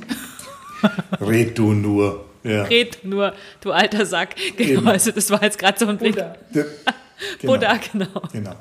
[1.21, 2.25] red du nur.
[2.41, 2.63] Ja.
[2.63, 4.35] Red nur, du alter Sack.
[4.55, 4.87] Genau, Eben.
[4.87, 6.15] also das war jetzt gerade so ein Blick.
[6.15, 6.35] Buddha.
[6.53, 7.53] Genau.
[7.53, 8.21] Buddha, genau.
[8.31, 8.55] Genau.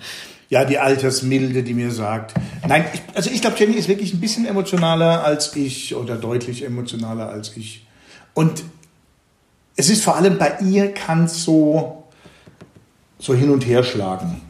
[0.48, 2.34] Ja, die Altersmilde, die mir sagt.
[2.68, 6.62] Nein, ich, also ich glaube, Jenny ist wirklich ein bisschen emotionaler als ich oder deutlich
[6.64, 7.84] emotionaler als ich.
[8.32, 8.62] Und
[9.76, 12.04] es ist vor allem bei ihr kann es so,
[13.18, 14.40] so hin und her schlagen.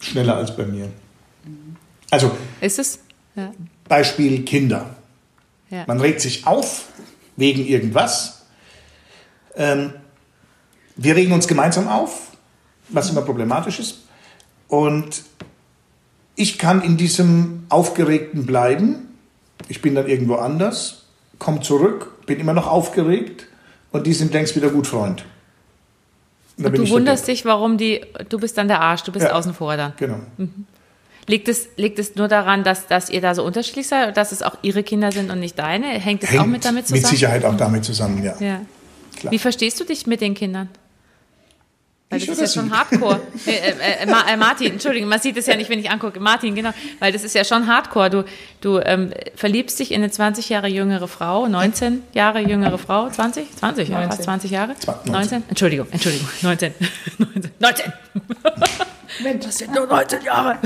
[0.00, 0.88] Schneller als bei mir.
[2.10, 2.98] Also Ist es?
[3.36, 3.52] Ja.
[3.88, 4.96] Beispiel Kinder.
[5.70, 5.84] ja.
[5.86, 6.86] Man regt sich auf
[7.36, 8.46] wegen irgendwas.
[9.54, 9.92] Ähm,
[10.96, 12.32] wir regen uns gemeinsam auf,
[12.88, 13.98] was immer problematisch ist.
[14.68, 15.22] Und
[16.36, 19.08] ich kann in diesem Aufgeregten bleiben.
[19.68, 21.04] Ich bin dann irgendwo anders,
[21.38, 23.46] komme zurück, bin immer noch aufgeregt
[23.92, 25.24] und die sind längst wieder gut Freund.
[26.58, 29.32] Und Du wunderst dich, warum die, du bist dann der Arsch, du bist Ja.
[29.32, 29.92] außen vor dann.
[29.96, 30.18] Genau.
[31.26, 34.42] Liegt es, liegt es nur daran, dass, dass ihr da so unterschiedlich seid, dass es
[34.42, 35.86] auch ihre Kinder sind und nicht deine?
[35.86, 37.02] Hängt es auch mit damit zusammen?
[37.02, 38.34] mit Sicherheit auch damit zusammen, ja.
[38.40, 38.60] Ja.
[39.30, 40.68] Wie verstehst du dich mit den Kindern?
[42.10, 42.70] Weil das ist ja schon?
[42.76, 43.20] Hardcore.
[43.46, 46.18] äh, äh, äh, Ma- Martin, Entschuldigung, man sieht es ja nicht, wenn ich angucke.
[46.20, 46.70] Martin, genau.
[47.00, 48.08] Weil das ist ja schon Hardcore.
[48.08, 48.24] Du,
[48.62, 53.54] du ähm, verliebst dich in eine 20 Jahre jüngere Frau, 19 Jahre jüngere Frau, 20?
[53.56, 54.10] 20, ja, 19.
[54.10, 54.72] fast 20 Jahre.
[54.72, 55.12] Zwa- 19.
[55.12, 55.42] 19?
[55.50, 56.74] Entschuldigung, Entschuldigung, 19.
[57.18, 57.50] 19.
[57.58, 57.92] 19.
[59.22, 60.58] Mensch, Das sind nur 19 Jahre.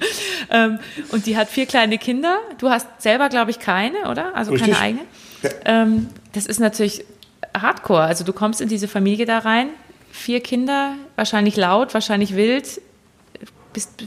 [0.50, 0.78] ähm,
[1.12, 2.38] und die hat vier kleine Kinder.
[2.58, 4.34] Du hast selber, glaube ich, keine, oder?
[4.36, 4.72] Also Richtig.
[4.72, 5.04] keine eigene.
[5.42, 5.50] Ja.
[5.64, 7.04] Ähm, das ist natürlich
[7.58, 8.02] Hardcore.
[8.02, 9.68] Also du kommst in diese Familie da rein,
[10.10, 12.80] vier Kinder, wahrscheinlich laut, wahrscheinlich wild.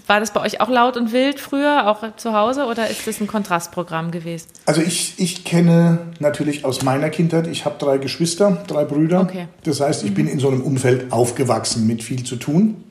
[0.07, 3.21] War das bei euch auch laut und wild früher, auch zu Hause, oder ist das
[3.21, 4.47] ein Kontrastprogramm gewesen?
[4.65, 9.21] Also ich, ich kenne natürlich aus meiner Kindheit, ich habe drei Geschwister, drei Brüder.
[9.21, 9.47] Okay.
[9.63, 12.83] Das heißt, ich bin in so einem Umfeld aufgewachsen mit viel zu tun.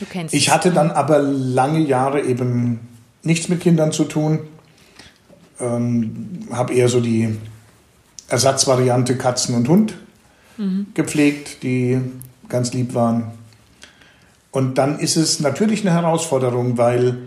[0.00, 2.80] Du kennst Ich hatte dann aber lange Jahre eben
[3.22, 4.40] nichts mit Kindern zu tun.
[5.60, 7.38] Ähm, habe eher so die
[8.28, 9.94] Ersatzvariante Katzen und Hund
[10.94, 12.00] gepflegt, die
[12.52, 13.32] ganz lieb waren.
[14.52, 17.18] Und dann ist es natürlich eine Herausforderung, weil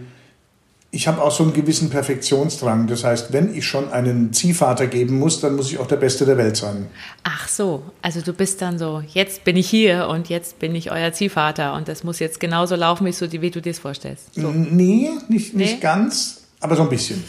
[0.91, 2.87] ich habe auch so einen gewissen Perfektionsdrang.
[2.87, 6.25] Das heißt, wenn ich schon einen Ziehvater geben muss, dann muss ich auch der Beste
[6.25, 6.87] der Welt sein.
[7.23, 10.91] Ach so, also du bist dann so, jetzt bin ich hier und jetzt bin ich
[10.91, 14.35] euer Ziehvater und das muss jetzt genauso laufen, wie, so, wie du dir es vorstellst.
[14.35, 14.49] So.
[14.51, 15.79] Nee, nicht, nicht nee?
[15.81, 17.21] ganz, aber so ein bisschen.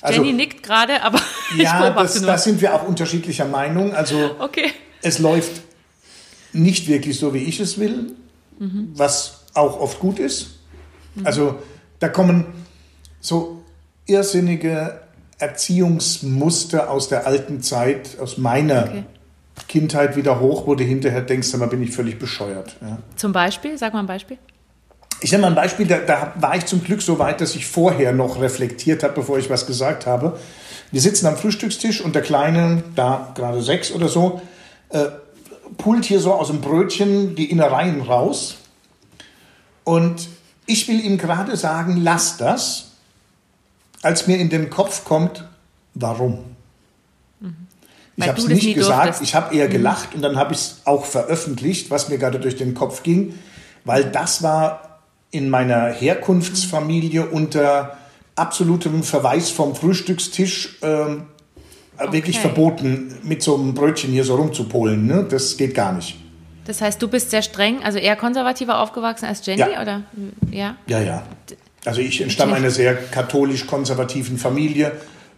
[0.00, 1.20] Also, Jenny nickt gerade, aber
[1.56, 3.94] ja, das, da sind wir auch unterschiedlicher Meinung.
[3.94, 4.70] Also okay.
[5.00, 5.62] es läuft
[6.52, 8.12] nicht wirklich so, wie ich es will,
[8.58, 8.92] mhm.
[8.94, 10.58] was auch oft gut ist.
[11.14, 11.26] Mhm.
[11.26, 11.54] Also
[11.98, 12.46] da kommen
[13.20, 13.62] so
[14.06, 15.00] irrsinnige
[15.38, 19.04] Erziehungsmuster aus der alten Zeit, aus meiner okay.
[19.68, 22.76] Kindheit wieder hoch, wo du hinterher denkst, da bin ich völlig bescheuert.
[22.80, 22.98] Ja.
[23.16, 24.38] Zum Beispiel, sag mal ein Beispiel.
[25.20, 27.66] Ich nenne mal ein Beispiel, da, da, war ich zum Glück so weit, dass ich
[27.66, 30.38] vorher noch reflektiert habe, bevor ich was gesagt habe.
[30.90, 34.42] Wir sitzen am Frühstückstisch und der Kleine, da gerade sechs oder so,
[34.90, 35.06] äh,
[35.76, 38.56] pult hier so aus dem Brötchen die Innereien raus.
[39.84, 40.28] Und
[40.66, 42.92] ich will ihm gerade sagen, lass das
[44.02, 45.44] als mir in den Kopf kommt,
[45.94, 46.44] warum?
[47.40, 47.68] Mhm.
[48.16, 49.22] Ich habe es nicht gesagt, durftest.
[49.22, 49.72] ich habe eher mhm.
[49.72, 50.16] gelacht mhm.
[50.16, 53.38] und dann habe ich es auch veröffentlicht, was mir gerade durch den Kopf ging,
[53.84, 57.96] weil das war in meiner Herkunftsfamilie unter
[58.34, 61.26] absolutem Verweis vom Frühstückstisch ähm,
[61.98, 62.12] okay.
[62.12, 65.06] wirklich verboten, mit so einem Brötchen hier so rumzupolen.
[65.06, 65.26] Ne?
[65.28, 66.16] Das geht gar nicht.
[66.64, 69.82] Das heißt, du bist sehr streng, also eher konservativer aufgewachsen als Jenny, ja.
[69.82, 70.02] oder?
[70.50, 70.76] Ja.
[70.86, 71.22] Ja, ja.
[71.84, 74.92] Also ich entstamme einer sehr katholisch-konservativen Familie,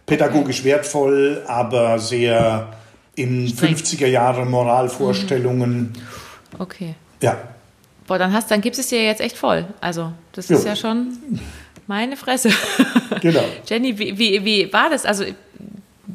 [0.05, 0.69] pädagogisch okay.
[0.69, 2.73] wertvoll, aber sehr
[3.15, 3.75] in Streng.
[3.75, 5.79] 50er Jahre Moralvorstellungen.
[5.79, 5.93] Mhm.
[6.59, 6.95] Okay.
[7.21, 7.37] Ja.
[8.05, 9.65] Boah, dann hast, dann gibt es dir jetzt echt voll.
[9.81, 10.69] Also das ist jo.
[10.69, 11.17] ja schon
[11.87, 12.49] meine Fresse.
[13.21, 13.43] Genau.
[13.67, 15.05] Jenny, wie, wie, wie war das?
[15.05, 15.25] Also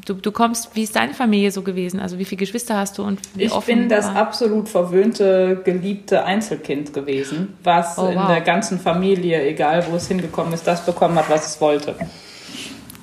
[0.05, 1.99] du, du kommst, wie ist deine Familie so gewesen?
[1.99, 4.17] Also wie viele Geschwister hast du und wie Ich bin das war?
[4.17, 8.11] absolut verwöhnte, geliebte Einzelkind gewesen, was oh, wow.
[8.11, 11.95] in der ganzen Familie, egal wo es hingekommen ist, das bekommen hat, was es wollte.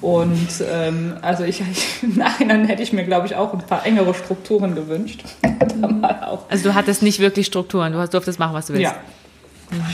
[0.00, 1.62] Und ähm, also ich,
[2.02, 5.24] im Nachhinein hätte ich mir, glaube ich, auch ein paar engere Strukturen gewünscht.
[6.48, 8.84] also du hattest nicht wirklich Strukturen, du durftest machen, was du willst.
[8.84, 8.96] Ja.
[9.70, 9.84] Mhm.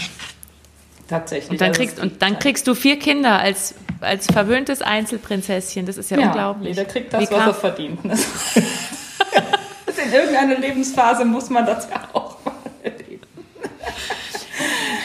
[1.09, 1.51] Tatsächlich.
[1.51, 5.87] Und dann, also kriegst, und dann kriegst du vier Kinder als, als verwöhntes Einzelprinzesschen.
[5.87, 6.77] Das ist ja, ja unglaublich.
[6.77, 8.05] Jeder kriegt das, Wie was er verdient.
[8.05, 8.15] Ne?
[10.07, 13.23] in irgendeiner Lebensphase muss man das ja auch mal erleben.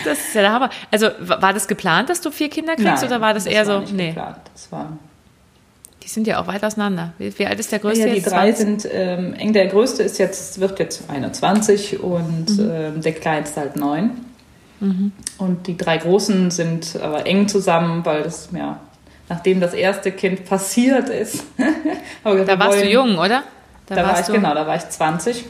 [0.04, 0.70] Das ist ja der Hammer.
[0.92, 3.68] Also war das geplant, dass du vier Kinder kriegst Nein, oder war das, das eher
[3.68, 3.80] war so?
[3.82, 4.08] Nicht nee.
[4.10, 4.38] Geplant.
[4.54, 4.98] Das war
[6.10, 7.14] die sind ja auch weit auseinander.
[7.20, 8.08] Wie, wie alt ist der größte?
[8.08, 8.58] Ja, die drei 20?
[8.58, 9.54] sind ähm, eng.
[9.54, 12.72] Der größte ist jetzt, wird jetzt 21 und mhm.
[12.72, 14.12] ähm, der kleinste halt neun.
[14.80, 15.12] Mhm.
[15.38, 18.80] Und die drei Großen sind aber eng zusammen, weil das, ja,
[19.30, 21.46] nachdem das erste Kind passiert ist.
[22.24, 23.44] gesagt, da warst wollen, du jung, oder?
[23.86, 25.46] Da, da war ich, genau, da war ich 20.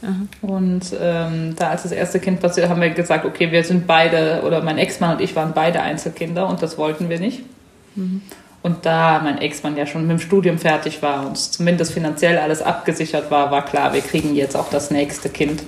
[0.00, 0.28] Mhm.
[0.42, 4.42] Und ähm, da als das erste Kind passiert, haben wir gesagt, okay, wir sind beide,
[4.44, 7.44] oder mein Ex-Mann und ich waren beide Einzelkinder und das wollten wir nicht.
[7.94, 8.22] Mhm.
[8.62, 12.60] Und da mein Ex-Mann ja schon mit dem Studium fertig war und zumindest finanziell alles
[12.60, 15.62] abgesichert war, war klar, wir kriegen jetzt auch das nächste Kind.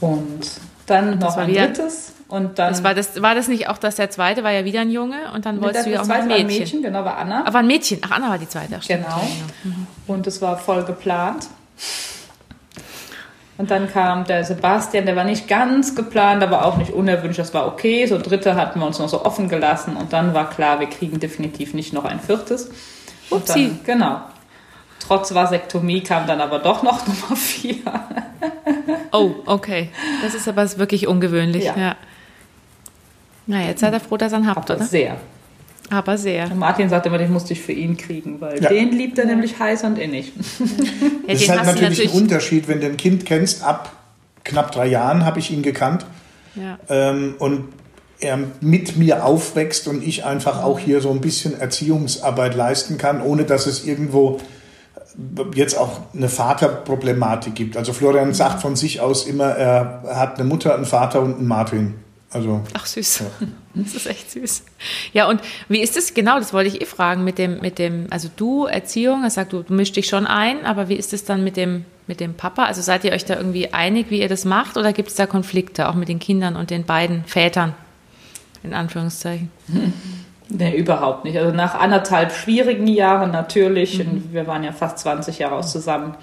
[0.00, 0.50] Und
[0.86, 2.70] dann noch ein drittes und dann.
[2.70, 5.16] Das war, das, war das nicht auch, dass der zweite war ja wieder ein Junge
[5.34, 6.30] und dann wolltest du ja auch noch ein Mädchen.
[6.30, 7.46] War ein Mädchen, genau, war Anna.
[7.46, 8.78] Aber ein Mädchen, ach Anna war die zweite.
[8.80, 9.28] Ach, genau.
[9.64, 9.86] Mhm.
[10.06, 11.48] Und es war voll geplant.
[13.58, 17.52] Und dann kam der Sebastian, der war nicht ganz geplant, aber auch nicht unerwünscht, das
[17.52, 18.06] war okay.
[18.06, 21.20] So dritte hatten wir uns noch so offen gelassen und dann war klar, wir kriegen
[21.20, 22.70] definitiv nicht noch ein viertes.
[23.28, 23.66] Und Upsi.
[23.66, 24.20] dann, genau.
[25.00, 27.76] Trotz Vasektomie kam dann aber doch noch Nummer vier.
[29.12, 29.90] oh, okay.
[30.22, 31.64] Das ist aber wirklich ungewöhnlich.
[31.64, 31.76] Ja.
[31.76, 31.96] ja.
[33.46, 34.88] Na, jetzt seid ihr froh, dass ihr ihn habt, aber oder?
[34.88, 35.16] Sehr.
[35.90, 36.50] Aber sehr.
[36.50, 38.68] Und Martin sagte immer, den musste ich für ihn kriegen, weil ja.
[38.68, 40.32] den liebt er nämlich heiß und innig.
[41.24, 43.62] Ja, das ist halt natürlich, natürlich, ein Unterschied, wenn du ein Kind kennst.
[43.62, 43.92] Ab
[44.44, 46.04] knapp drei Jahren habe ich ihn gekannt.
[46.56, 46.78] Ja.
[46.88, 47.68] Ähm, und
[48.18, 53.22] er mit mir aufwächst und ich einfach auch hier so ein bisschen Erziehungsarbeit leisten kann,
[53.22, 54.40] ohne dass es irgendwo
[55.54, 57.76] jetzt auch eine Vaterproblematik gibt.
[57.76, 61.46] Also Florian sagt von sich aus immer, er hat eine Mutter, einen Vater und einen
[61.46, 61.94] Martin.
[62.32, 63.20] Also, Ach süß.
[63.20, 63.26] Ja.
[63.74, 64.64] Das ist echt süß.
[65.14, 65.40] Ja, und
[65.70, 68.66] wie ist es genau, das wollte ich eh fragen, mit dem, mit dem, also du,
[68.66, 71.56] Erziehung, er sagt, du, du mischst dich schon ein, aber wie ist es dann mit
[71.56, 72.64] dem, mit dem Papa?
[72.64, 75.24] Also seid ihr euch da irgendwie einig, wie ihr das macht, oder gibt es da
[75.24, 77.74] Konflikte, auch mit den Kindern und den beiden Vätern,
[78.62, 79.50] in Anführungszeichen?
[80.54, 81.38] Nee, überhaupt nicht.
[81.38, 84.10] Also nach anderthalb schwierigen Jahren natürlich, mhm.
[84.10, 86.14] und wir waren ja fast 20 Jahre aus zusammen,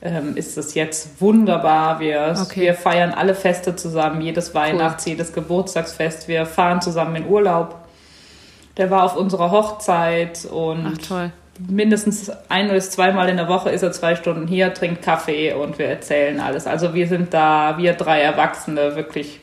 [0.00, 2.00] ähm, ist es jetzt wunderbar.
[2.00, 2.60] Wir, okay.
[2.62, 5.12] wir feiern alle Feste zusammen, jedes Weihnachts-, cool.
[5.12, 6.28] jedes Geburtstagsfest.
[6.28, 7.76] Wir fahren zusammen in Urlaub.
[8.76, 11.30] Der war auf unserer Hochzeit und Ach,
[11.66, 15.78] mindestens ein bis zweimal in der Woche ist er zwei Stunden hier, trinkt Kaffee und
[15.78, 16.66] wir erzählen alles.
[16.66, 19.40] Also wir sind da, wir drei Erwachsene, wirklich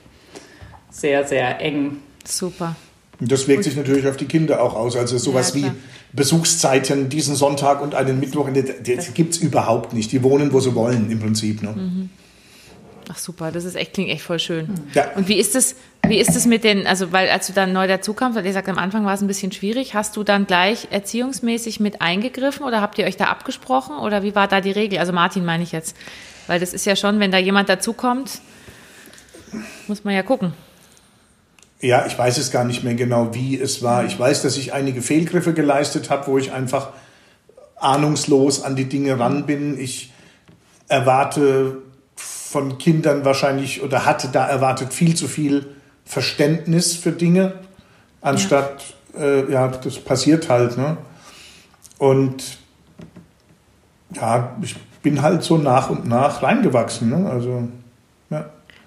[0.89, 1.97] sehr, sehr eng.
[2.23, 2.75] Super.
[3.19, 4.95] Und das wirkt sich natürlich auf die Kinder auch aus.
[4.95, 5.71] Also sowas Ja, wie.
[6.15, 10.11] Besuchszeiten, diesen Sonntag und einen Mittwoch, das gibt es überhaupt nicht.
[10.11, 11.61] Die wohnen, wo sie wollen, im Prinzip.
[11.61, 11.69] Ne?
[11.69, 12.09] Mhm.
[13.09, 14.67] Ach super, das ist echt, klingt echt voll schön.
[14.93, 15.11] Ja.
[15.15, 15.75] Und wie ist es,
[16.07, 18.67] wie ist es mit den, also weil als du dann neu dazukamst, weil ihr sagt,
[18.69, 22.81] am Anfang war es ein bisschen schwierig, hast du dann gleich erziehungsmäßig mit eingegriffen oder
[22.81, 24.99] habt ihr euch da abgesprochen oder wie war da die Regel?
[24.99, 25.95] Also Martin meine ich jetzt.
[26.47, 28.41] Weil das ist ja schon, wenn da jemand dazukommt,
[29.87, 30.53] muss man ja gucken.
[31.85, 34.05] Ja, ich weiß es gar nicht mehr genau, wie es war.
[34.05, 36.89] Ich weiß, dass ich einige Fehlgriffe geleistet habe, wo ich einfach
[37.75, 39.79] ahnungslos an die Dinge ran bin.
[39.79, 40.11] Ich
[40.87, 41.77] erwarte
[42.15, 47.53] von Kindern wahrscheinlich oder hatte da erwartet viel zu viel Verständnis für Dinge,
[48.19, 50.77] anstatt, ja, äh, ja das passiert halt.
[50.77, 50.97] Ne?
[51.99, 52.57] Und
[54.11, 57.09] ja, ich bin halt so nach und nach reingewachsen.
[57.09, 57.29] Ne?
[57.29, 57.67] Also.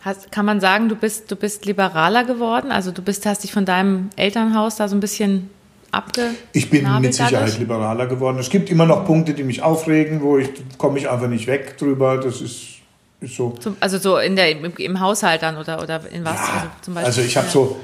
[0.08, 2.72] Hast, kann man sagen, du bist, du bist liberaler geworden?
[2.72, 5.50] Also du bist, hast dich von deinem Elternhaus da so ein bisschen
[5.90, 6.30] abge.
[6.54, 7.58] Ich bin mit Sicherheit dadurch?
[7.58, 8.38] liberaler geworden.
[8.38, 11.76] Es gibt immer noch Punkte, die mich aufregen, wo ich komme ich einfach nicht weg
[11.76, 12.16] drüber.
[12.16, 12.76] Das ist,
[13.20, 13.50] ist so.
[13.60, 16.36] Zum, also so in der, im, im Haushalt dann oder, oder in was?
[16.36, 17.52] Ja, also, zum Beispiel, also ich habe ja.
[17.52, 17.76] so,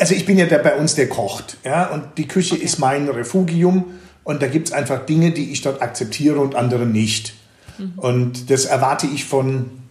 [0.00, 3.08] also ich bin ja der bei uns, der kocht, ja, und die Küche ist mein
[3.08, 3.84] Refugium
[4.24, 7.34] und da gibt es einfach Dinge, die ich dort akzeptiere und andere nicht.
[7.78, 7.92] Mhm.
[7.96, 9.83] Und das erwarte ich von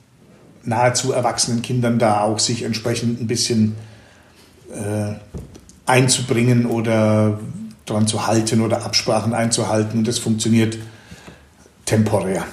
[0.64, 3.76] nahezu erwachsenen Kindern da auch, sich entsprechend ein bisschen
[4.72, 5.14] äh,
[5.86, 7.40] einzubringen oder
[7.86, 10.00] dran zu halten oder Absprachen einzuhalten.
[10.00, 10.78] Und das funktioniert
[11.86, 12.46] temporär.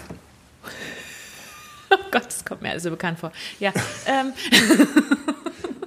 [1.93, 3.33] Oh Gott, das kommt mir also bekannt vor.
[3.59, 3.73] Ja,
[4.07, 4.33] ähm,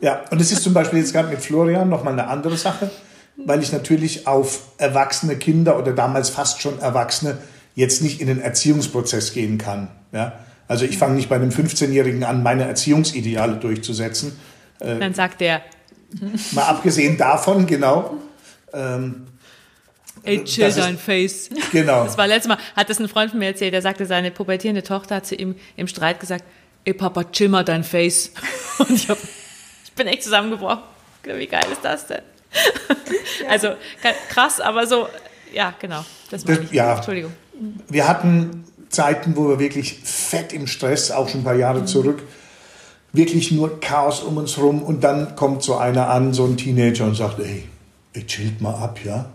[0.04, 2.92] Ja, und es ist zum Beispiel jetzt gerade mit Florian nochmal eine andere Sache,
[3.38, 7.38] weil ich natürlich auf erwachsene Kinder oder damals fast schon Erwachsene
[7.74, 9.88] jetzt nicht in den Erziehungsprozess gehen kann.
[10.12, 10.34] Ja?
[10.74, 14.36] Also ich fange nicht bei einem 15-Jährigen an, meine Erziehungsideale durchzusetzen.
[14.80, 15.62] dann sagt der,
[16.52, 18.18] Mal abgesehen davon, genau.
[18.74, 19.28] Ähm,
[20.24, 21.50] ey, chill Das ist- dein Face.
[21.72, 22.06] genau.
[22.06, 24.82] Das war letztes Mal, hat das ein Freund von mir erzählt, der sagte, seine pubertierende
[24.82, 26.44] Tochter hat zu ihm im Streit gesagt,
[26.86, 28.32] ey Papa, chill mal dein Face.
[28.80, 29.18] Und ich, hab,
[29.86, 30.82] ich bin echt zusammengebrochen.
[31.24, 32.22] Wie geil ist das denn?
[33.48, 33.70] Also
[34.30, 35.08] krass, aber so,
[35.54, 36.04] ja, genau.
[36.32, 36.74] Das meine Das- ich.
[36.74, 36.96] ja.
[36.96, 37.32] Entschuldigung.
[37.90, 42.24] Wir hatten Zeiten, wo wir wirklich fett im Stress, auch schon ein paar Jahre zurück,
[43.12, 47.06] wirklich nur Chaos um uns rum und dann kommt so einer an, so ein Teenager
[47.06, 47.68] und sagt, ey,
[48.14, 49.26] ey chillt mal ab, ja?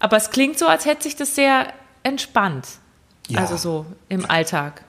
[0.00, 2.66] Aber es klingt so, als hätte sich das sehr entspannt.
[3.28, 3.40] Ja.
[3.40, 4.82] Also so im Alltag.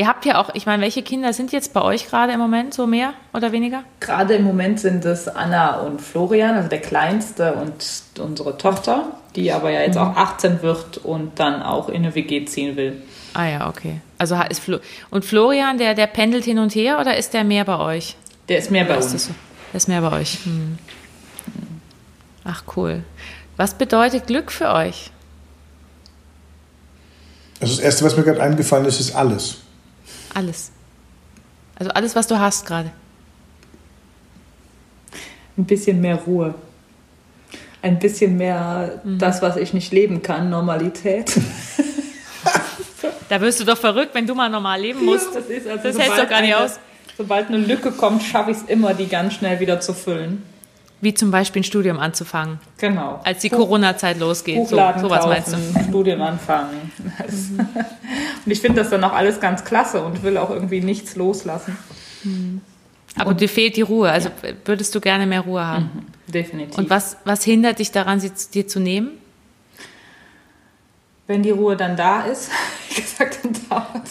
[0.00, 2.72] Ihr habt ja auch, ich meine, welche Kinder sind jetzt bei euch gerade im Moment
[2.72, 3.84] so mehr oder weniger?
[4.00, 7.74] Gerade im Moment sind es Anna und Florian, also der Kleinste und
[8.18, 12.46] unsere Tochter, die aber ja jetzt auch 18 wird und dann auch in eine WG
[12.46, 13.02] ziehen will.
[13.34, 14.00] Ah ja, okay.
[14.16, 14.78] Also ist Flo
[15.10, 18.16] und Florian, der, der pendelt hin und her oder ist der mehr bei euch?
[18.48, 19.26] Der ist mehr bei ist uns.
[19.26, 19.34] so?
[19.74, 20.38] Der ist mehr bei euch.
[20.44, 20.78] Hm.
[22.44, 23.02] Ach cool.
[23.58, 25.10] Was bedeutet Glück für euch?
[27.60, 29.58] Also das Erste, was mir gerade eingefallen ist, ist alles.
[30.34, 30.70] Alles.
[31.76, 32.90] Also alles, was du hast gerade.
[35.56, 36.54] Ein bisschen mehr Ruhe.
[37.82, 41.32] Ein bisschen mehr das, was ich nicht leben kann, Normalität.
[43.28, 45.34] Da wirst du doch verrückt, wenn du mal normal leben musst.
[45.34, 46.78] das ist also Das hältst du gar nicht eine- aus.
[47.16, 50.42] Sobald eine Lücke kommt, schaffe ich es immer, die ganz schnell wieder zu füllen.
[51.02, 53.20] Wie zum Beispiel ein Studium anzufangen, Genau.
[53.24, 54.56] als die Corona-Zeit losgeht.
[54.56, 55.84] So, Buchladen sowas kaufen, meinst du?
[55.88, 56.92] Studium anfangen.
[58.44, 61.76] und ich finde das dann auch alles ganz klasse und will auch irgendwie nichts loslassen.
[63.16, 64.10] Aber dir fehlt die Ruhe.
[64.10, 64.28] Also
[64.66, 66.06] würdest du gerne mehr Ruhe haben.
[66.28, 66.76] Definitiv.
[66.78, 69.12] Und was, was hindert dich daran, sie zu- dir zu nehmen?
[71.30, 72.50] Wenn die Ruhe dann da ist,
[72.88, 74.02] wie gesagt, dann dauert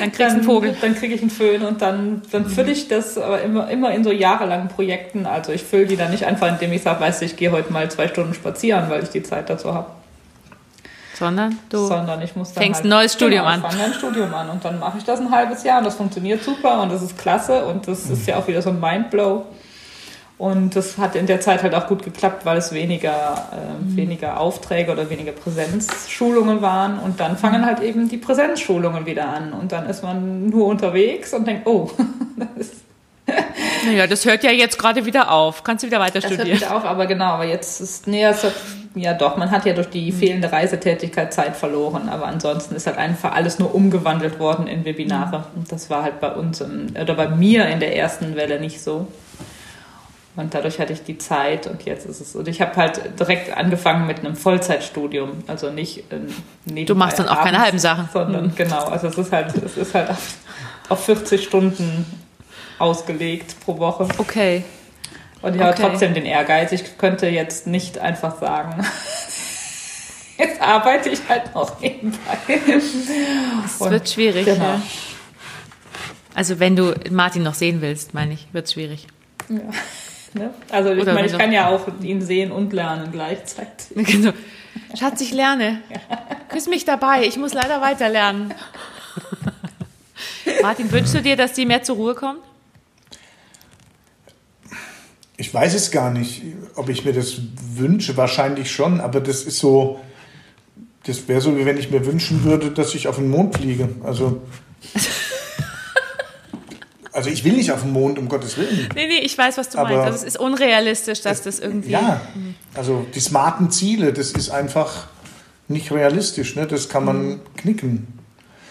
[0.00, 0.74] Dann kriegst du einen Vogel.
[0.80, 4.02] Dann kriege ich einen Föhn und dann, dann fülle ich das aber immer, immer in
[4.02, 5.26] so jahrelangen Projekten.
[5.26, 7.70] Also ich fülle die dann nicht einfach, indem ich sage, weißt du, ich gehe heute
[7.70, 9.88] mal zwei Stunden spazieren, weil ich die Zeit dazu habe.
[11.12, 11.86] Sondern du.
[11.86, 13.62] Sondern ich muss dann fängst halt, ein neues Studium genau, an.
[13.62, 15.96] Ich fange ein Studium an und dann mache ich das ein halbes Jahr und das
[15.96, 19.44] funktioniert super und das ist klasse und das ist ja auch wieder so ein Mindblow.
[20.36, 24.40] Und das hat in der Zeit halt auch gut geklappt, weil es weniger, äh, weniger
[24.40, 26.98] Aufträge oder weniger Präsenzschulungen waren.
[26.98, 29.52] Und dann fangen halt eben die Präsenzschulungen wieder an.
[29.52, 31.88] Und dann ist man nur unterwegs und denkt, oh,
[32.36, 32.74] das, ist,
[33.86, 35.62] Naja, das hört ja jetzt gerade wieder auf.
[35.62, 36.58] Kannst du wieder weiter das hört studieren.
[36.58, 36.84] wieder auf.
[36.84, 38.54] Aber genau, aber jetzt ist, nee, es hat,
[38.96, 42.08] ja doch, man hat ja durch die fehlende Reisetätigkeit Zeit verloren.
[42.08, 45.44] Aber ansonsten ist halt einfach alles nur umgewandelt worden in Webinare.
[45.54, 48.82] Und das war halt bei uns, im, oder bei mir in der ersten Welle nicht
[48.82, 49.06] so.
[50.36, 52.34] Und dadurch hatte ich die Zeit und jetzt ist es.
[52.34, 55.44] Und ich habe halt direkt angefangen mit einem Vollzeitstudium.
[55.46, 56.26] Also nicht ähm,
[56.64, 58.08] nebenbei Du machst dann auch keine abends, halben Sachen.
[58.12, 58.54] Sondern Mhm.
[58.56, 60.10] genau, also es ist halt, es ist halt
[60.88, 62.04] auf 40 Stunden
[62.80, 64.08] ausgelegt pro Woche.
[64.18, 64.64] Okay.
[65.40, 65.82] Und ich habe Okay.
[65.88, 66.72] trotzdem den Ehrgeiz.
[66.72, 68.84] Ich könnte jetzt nicht einfach sagen,
[70.38, 72.18] jetzt arbeite ich halt noch nebenbei.
[73.66, 74.46] Es wird schwierig.
[74.46, 74.64] Genau.
[74.64, 74.82] Ja.
[76.34, 79.06] Also wenn du Martin noch sehen willst, meine ich, wird es schwierig.
[80.34, 80.52] Ne?
[80.70, 83.86] Also ich Oder meine, ich kann ja auch ihn sehen und lernen gleichzeitig.
[83.94, 84.32] Genau.
[84.98, 85.80] Schatz, ich lerne.
[86.48, 87.24] Küss mich dabei.
[87.26, 88.52] Ich muss leider weiter lernen.
[90.62, 92.38] Martin, wünschst du dir, dass die mehr zur Ruhe kommen?
[95.36, 96.42] Ich weiß es gar nicht,
[96.74, 97.40] ob ich mir das
[97.74, 98.16] wünsche.
[98.16, 100.00] Wahrscheinlich schon, aber das ist so.
[101.06, 103.88] Das wäre so, wie wenn ich mir wünschen würde, dass ich auf den Mond fliege.
[104.04, 104.42] Also.
[107.14, 108.88] Also ich will nicht auf den Mond, um Gottes Willen.
[108.94, 110.04] Nee, nee, ich weiß, was du Aber- meinst.
[110.04, 111.90] Also es ist unrealistisch, dass das irgendwie.
[111.90, 112.20] Ja,
[112.74, 115.06] also die smarten Ziele, das ist einfach
[115.68, 116.56] nicht realistisch.
[116.56, 116.66] Ne?
[116.66, 118.08] Das kann man knicken.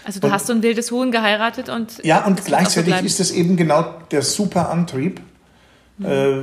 [0.04, 2.04] Also du Und- hast so ein wildes Huhn geheiratet und.
[2.04, 5.22] Ja, und Das gleichzeitig ist es eben genau der super Antrieb.
[6.04, 6.42] Äh,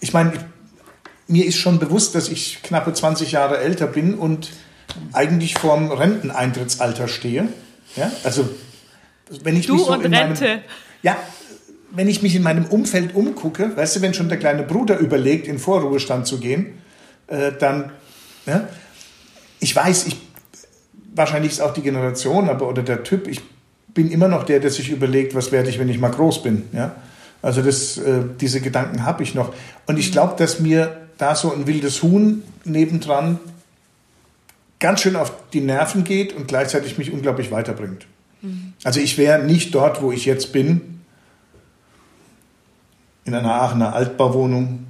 [0.00, 0.32] ich meine,
[1.28, 4.50] mir ist schon bewusst, dass ich knappe 20 Jahre älter bin und
[5.14, 7.48] eigentlich vorm Renteneintrittsalter stehe.
[7.96, 8.46] Ja, also
[9.42, 10.44] wenn ich Du mich so und in Rente.
[10.44, 10.60] Meinem,
[11.02, 11.16] ja,
[11.90, 15.46] wenn ich mich in meinem Umfeld umgucke, weißt du, wenn schon der kleine Bruder überlegt,
[15.46, 16.78] in Vorruhestand zu gehen,
[17.26, 17.92] äh, dann,
[18.46, 18.68] ja,
[19.60, 20.16] ich weiß, ich,
[21.14, 23.40] wahrscheinlich ist auch die Generation, aber oder der Typ, ich
[23.88, 26.64] bin immer noch der, der sich überlegt, was werde ich, wenn ich mal groß bin,
[26.72, 26.96] ja.
[27.42, 29.52] Also das, äh, diese Gedanken habe ich noch.
[29.86, 33.40] Und ich glaube, dass mir da so ein wildes Huhn nebendran
[34.78, 38.06] ganz schön auf die Nerven geht und gleichzeitig mich unglaublich weiterbringt.
[38.84, 41.00] Also ich wäre nicht dort, wo ich jetzt bin,
[43.24, 44.86] in einer Aachener Altbauwohnung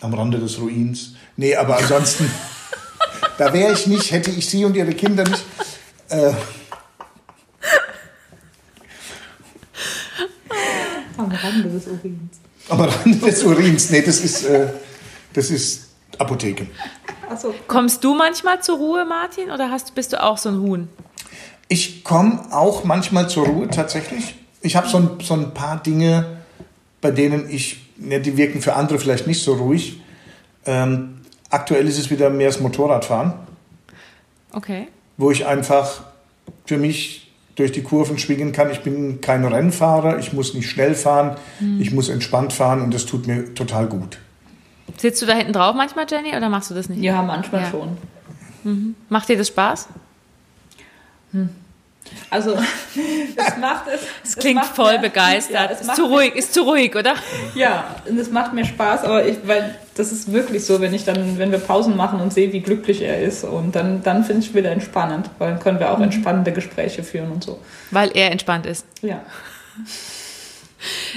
[0.00, 1.14] am Rande des Ruins.
[1.36, 2.30] Nee, aber ansonsten,
[3.38, 5.42] da wäre ich nicht, hätte ich Sie und Ihre Kinder nicht.
[6.08, 6.32] Äh,
[11.16, 12.40] Am Rande des Urins.
[12.68, 13.90] am Rande des Urins.
[13.90, 14.68] Nee, das ist, äh,
[15.32, 15.88] das ist
[16.18, 16.66] Apotheke.
[17.28, 17.54] Achso.
[17.66, 20.88] Kommst du manchmal zur Ruhe, Martin, oder hast, bist du auch so ein Huhn?
[21.72, 24.34] Ich komme auch manchmal zur Ruhe tatsächlich.
[24.60, 26.26] Ich habe so ein, so ein paar Dinge,
[27.00, 29.98] bei denen ich, ja, die wirken für andere vielleicht nicht so ruhig.
[30.66, 33.32] Ähm, aktuell ist es wieder mehr das Motorradfahren,
[34.52, 34.88] Okay.
[35.16, 36.02] wo ich einfach
[36.66, 38.70] für mich durch die Kurven schwingen kann.
[38.70, 41.38] Ich bin kein Rennfahrer, ich muss nicht schnell fahren,
[41.78, 44.18] ich muss entspannt fahren und das tut mir total gut.
[44.98, 47.00] Sitzt du da hinten drauf manchmal, Jenny, oder machst du das nicht?
[47.02, 47.70] Ja, manchmal Ja.
[47.70, 48.94] schon.
[49.08, 49.88] Macht dir das Spaß?
[52.30, 52.54] Also,
[53.36, 54.00] es macht es.
[54.24, 55.54] Es klingt voll begeistert.
[55.54, 57.14] Ja, es ist zu ruhig, ist zu ruhig, oder?
[57.54, 61.04] Ja, und es macht mir Spaß, aber ich, weil das ist wirklich so, wenn ich
[61.04, 64.42] dann, wenn wir Pausen machen und sehe, wie glücklich er ist, und dann, dann finde
[64.46, 66.04] ich wieder entspannend, weil dann können wir auch Mhm.
[66.04, 67.60] entspannende Gespräche führen und so.
[67.90, 68.86] Weil er entspannt ist.
[69.02, 69.20] Ja.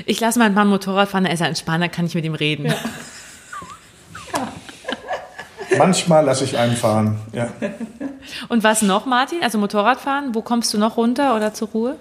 [0.06, 2.36] Ich lasse meinen Mann Motorrad fahren, er ist ja entspannt, dann kann ich mit ihm
[2.36, 2.66] reden.
[2.68, 2.76] Ja.
[5.78, 7.18] Manchmal lasse ich einen fahren.
[7.34, 7.50] Ja.
[8.50, 9.40] Und was noch, Martin?
[9.42, 11.96] Also Motorradfahren, wo kommst du noch runter oder zur Ruhe?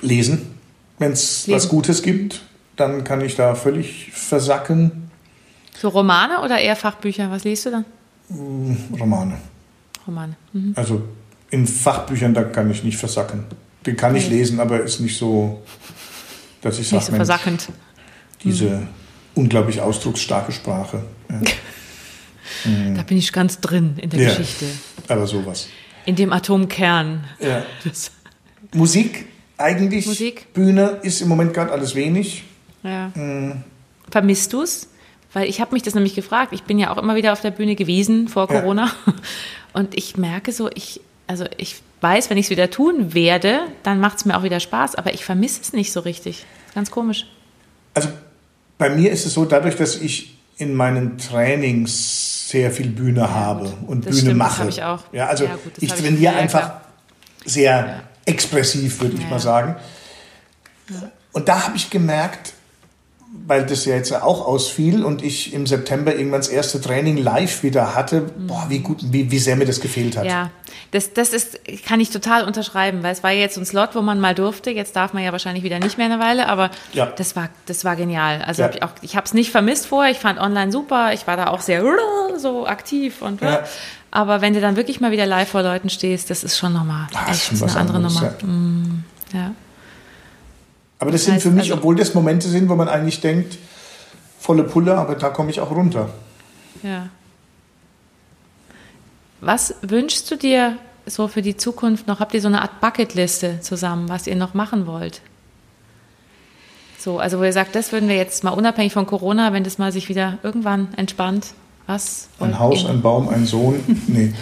[0.00, 0.58] Lesen.
[0.98, 1.68] Wenn es was.
[1.68, 2.42] Gutes gibt,
[2.76, 5.10] dann kann ich da völlig versacken.
[5.78, 7.30] So Romane oder eher Fachbücher?
[7.30, 7.84] Was liest du dann?
[8.98, 9.38] Romane.
[10.06, 10.36] Romane.
[10.52, 10.72] Mhm.
[10.76, 11.02] Also
[11.50, 13.44] in Fachbüchern, da kann ich nicht versacken.
[13.86, 15.62] Den kann ich lesen, aber ist nicht so,
[16.60, 17.68] dass ich sage, so versackend.
[18.42, 18.86] diese
[19.34, 21.04] unglaublich ausdrucksstarke Sprache.
[21.30, 21.40] Ja.
[22.94, 24.28] Da bin ich ganz drin in der Ja.
[24.28, 24.66] Geschichte.
[25.08, 25.68] Aber sowas.
[26.04, 27.24] In dem Atomkern.
[27.40, 27.64] Ja.
[28.74, 29.26] Musik
[29.56, 30.06] eigentlich.
[30.06, 30.52] Musik?
[30.52, 32.44] Bühne ist im Moment gerade alles wenig.
[32.82, 33.10] ja.
[34.10, 34.88] Vermisst du es?
[35.32, 36.52] Weil ich habe mich das nämlich gefragt.
[36.52, 38.46] Ich bin ja auch immer wieder auf der Bühne gewesen vor.
[38.48, 38.90] Corona.
[39.72, 43.98] Und ich merke so, ich, also ich weiß, wenn ich es wieder tun werde, dann
[44.00, 44.96] macht es mir auch wieder Spaß.
[44.96, 46.44] Aber ich vermisse es nicht so richtig.
[46.74, 47.26] Ganz komisch.
[47.94, 48.10] Also
[48.82, 53.72] bei mir ist es so, dadurch, dass ich in meinen Trainings sehr viel Bühne habe
[53.86, 54.58] und das Bühne stimmt, das mache.
[54.58, 55.00] habe ich auch.
[55.12, 56.80] Ja, also Ja, gut, das ich trainiere ja, einfach klar.
[57.44, 59.38] sehr expressiv, würde ich Ja, mal ja.
[59.40, 59.76] sagen.
[61.32, 62.54] Und da habe ich gemerkt,
[63.46, 67.62] weil das ja jetzt auch ausfiel und ich im September irgendwann das erste Training live
[67.62, 70.26] wieder hatte, boah, wie gut, wie, wie sehr mir das gefehlt hat.
[70.26, 70.50] Ja,
[70.90, 74.02] das, das ist, kann ich total unterschreiben, weil es war ja jetzt ein Slot, wo
[74.02, 74.70] man mal durfte.
[74.70, 77.06] Jetzt darf man ja wahrscheinlich wieder nicht mehr eine Weile, aber Ja.
[77.06, 78.42] das war, das war genial.
[78.42, 78.68] Also Ja.
[78.68, 80.12] hab ich auch, ich habe es nicht vermisst vorher.
[80.12, 81.12] Ich fand online super.
[81.14, 81.82] Ich war da auch sehr
[82.36, 83.64] so aktiv und Ja.
[84.10, 87.06] aber wenn du dann wirklich mal wieder live vor Leuten stehst, das ist schon nochmal
[87.14, 88.34] Ah, echt schon eine andere anderes, Nummer.
[89.32, 89.38] ja.
[89.40, 89.50] Ja.
[91.02, 93.58] Aber das sind heißt für mich, also- obwohl das Momente sind, wo man eigentlich denkt,
[94.40, 96.08] volle Pulle, aber da komme ich auch runter.
[96.82, 97.08] Ja.
[99.40, 100.76] Was wünschst du dir
[101.06, 102.20] so für die Zukunft noch?
[102.20, 105.20] Habt ihr so eine Art Bucketliste zusammen, was ihr noch machen wollt?
[106.98, 109.78] So, also wo ihr sagt, das würden wir jetzt mal unabhängig von Corona, wenn das
[109.78, 111.48] mal sich wieder irgendwann entspannt,
[111.88, 112.28] was?
[112.38, 113.80] Ein Haus, ein Baum, ein Sohn?
[114.06, 114.32] Nee.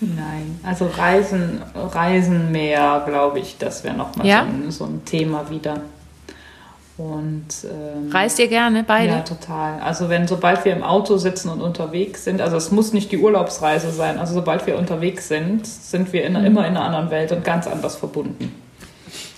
[0.00, 4.42] Nein, also Reisen, Reisen mehr, glaube ich, das wäre nochmal Ja?
[4.42, 5.80] so, ein, so ein Thema wieder.
[6.98, 9.12] Und ähm, Reist ihr gerne beide?
[9.12, 9.80] Ja, total.
[9.80, 13.18] Also wenn sobald wir im Auto sitzen und unterwegs sind, also es muss nicht die
[13.18, 16.44] Urlaubsreise sein, also sobald wir unterwegs sind, sind wir in, Mhm.
[16.46, 18.54] immer in einer anderen Welt und ganz anders verbunden.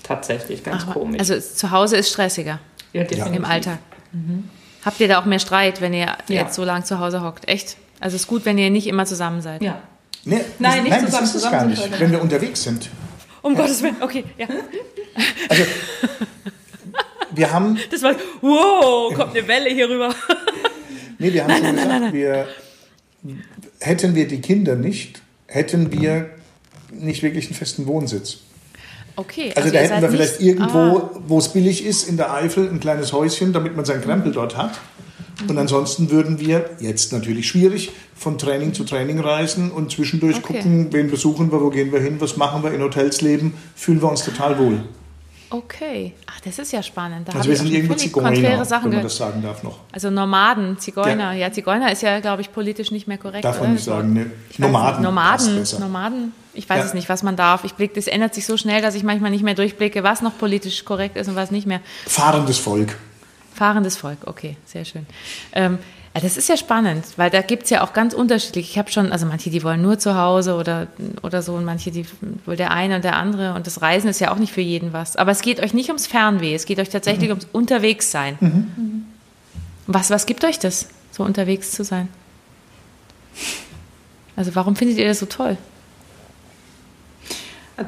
[0.03, 1.19] Tatsächlich, ganz Ach, komisch.
[1.19, 2.59] Also zu Hause ist stressiger
[2.93, 3.35] ja, definitiv.
[3.35, 3.79] im Alltag.
[4.85, 6.15] Habt ihr da auch mehr Streit, wenn ihr Ja.
[6.29, 7.47] jetzt so lange zu Hause hockt?
[7.49, 7.75] Echt?
[7.99, 9.61] Also es ist gut, wenn ihr nicht immer zusammen seid.
[9.61, 9.79] Ja.
[10.25, 12.89] Nee, Nein, nicht nein zusammen, das ist es gar nicht, wenn wir unterwegs sind.
[13.41, 14.47] Um Gottes Willen, okay, ja.
[15.49, 15.63] Also,
[17.31, 20.13] wir haben, Das war, wow, kommt eine Welle hier rüber.
[21.19, 22.47] nee, wir haben schon gesagt, wir,
[23.79, 26.29] hätten wir die Kinder nicht, hätten wir
[26.91, 28.37] nicht wirklich einen festen Wohnsitz.
[29.15, 29.51] Okay.
[29.55, 32.33] Also, da ihr hätten wir vielleicht nicht- irgendwo, Ah, wo es billig ist, in der
[32.33, 34.71] Eifel ein kleines Häuschen, damit man seinen Krempel dort hat.
[35.47, 40.53] Und ansonsten würden wir, jetzt natürlich schwierig, von Training zu Training reisen und zwischendurch Okay.
[40.57, 44.01] gucken, wen besuchen wir, wo gehen wir hin, was machen wir, in Hotels leben, fühlen
[44.01, 44.83] wir uns total wohl.
[45.51, 46.13] okay.
[46.27, 47.27] Ach, das ist ja spannend.
[47.27, 49.79] Da Also wir sind irgendwie Zigeuner, konträre Sachen wenn man das sagen darf noch.
[49.91, 51.33] Also Nomaden, Zigeuner.
[51.33, 51.47] Ja.
[51.47, 53.43] Ja, Zigeuner ist ja, glaube ich, politisch nicht mehr korrekt.
[53.45, 54.31] Darf man nicht sagen, ne?
[54.51, 55.01] Ich Nomaden.
[55.03, 55.65] Nomaden.
[55.79, 56.31] Nomaden.
[56.53, 56.85] Ich weiß Ja.
[56.85, 57.63] es nicht, was man darf.
[57.63, 60.37] Ich blick, das ändert sich so schnell, dass ich manchmal nicht mehr durchblicke, was noch
[60.37, 61.79] politisch korrekt ist und was nicht mehr.
[62.05, 62.95] Fahrendes Volk.
[63.59, 65.05] Fahrendes Volk, okay, sehr schön.
[65.51, 65.79] Ähm,
[66.13, 68.71] das ist ja spannend, weil da gibt es ja auch ganz unterschiedlich.
[68.71, 70.87] Ich habe schon, also manche, die wollen nur zu Hause oder,
[71.23, 72.05] oder so und manche, die
[72.45, 73.55] wohl der eine und der andere.
[73.55, 75.17] Und das Reisen ist ja auch nicht für jeden was.
[75.17, 78.37] Aber es geht euch nicht ums Fernweh, es geht euch tatsächlich ums Unterwegssein.
[79.87, 82.07] Was, was gibt euch das, so unterwegs zu sein?
[84.37, 85.57] Also warum findet ihr das so toll?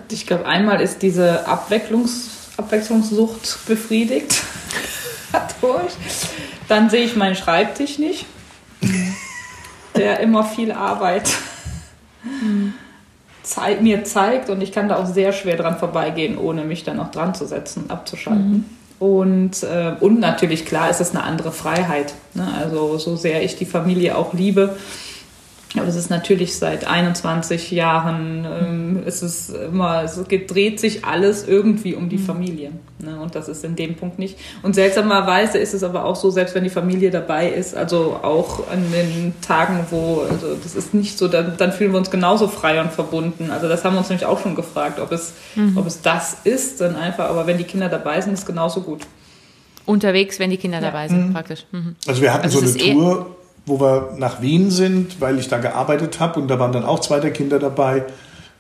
[0.10, 4.44] Ich glaube, einmal ist diese Abwechslungs Abwechslungssucht befriedigt.
[5.62, 5.94] Dadurch.
[6.68, 8.26] Dann sehe ich meinen Schreibtisch nicht,
[9.96, 11.30] der immer viel Arbeit
[13.44, 17.00] zei mir zeigt und ich kann da auch sehr schwer dran vorbeigehen, ohne mich dann
[17.00, 18.66] auch dran zu setzen, abzuschalten.
[19.00, 22.14] Und, äh, und natürlich, klar, ist es eine andere Freiheit.
[22.36, 22.48] Ne?
[22.60, 24.78] Also so sehr ich die Familie auch liebe,
[25.78, 31.06] aber es ist natürlich seit 21 Jahren, ähm, es ist immer, es geht, dreht sich
[31.06, 32.72] alles irgendwie um die Familie.
[33.00, 33.20] Ne?
[33.22, 34.38] Und das ist in dem Punkt nicht.
[34.64, 38.68] Und seltsamerweise ist es aber auch so, selbst wenn die Familie dabei ist, also auch
[38.70, 42.50] an den Tagen, wo, also das ist nicht so, dann, dann fühlen wir uns genauso
[42.50, 43.50] frei und verbunden.
[43.50, 45.34] Also das haben wir uns nämlich auch schon gefragt, ob es,
[45.76, 48.82] ob es das ist, dann einfach, aber wenn die Kinder dabei sind, ist es genauso
[48.82, 49.08] gut.
[49.86, 51.66] Unterwegs, wenn die Kinder dabei sind, praktisch.
[51.72, 51.96] Mhm.
[52.08, 53.36] Also wir hatten Also so eine eh- Tour,
[53.66, 57.00] wo wir nach Wien sind, weil ich da gearbeitet habe und da waren dann auch
[57.00, 58.04] zwei der Kinder dabei.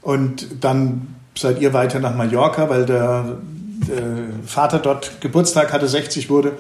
[0.01, 3.37] Und dann seid ihr weiter nach Mallorca, weil der,
[3.87, 4.01] der
[4.45, 6.53] Vater dort Geburtstag hatte, 60 wurde.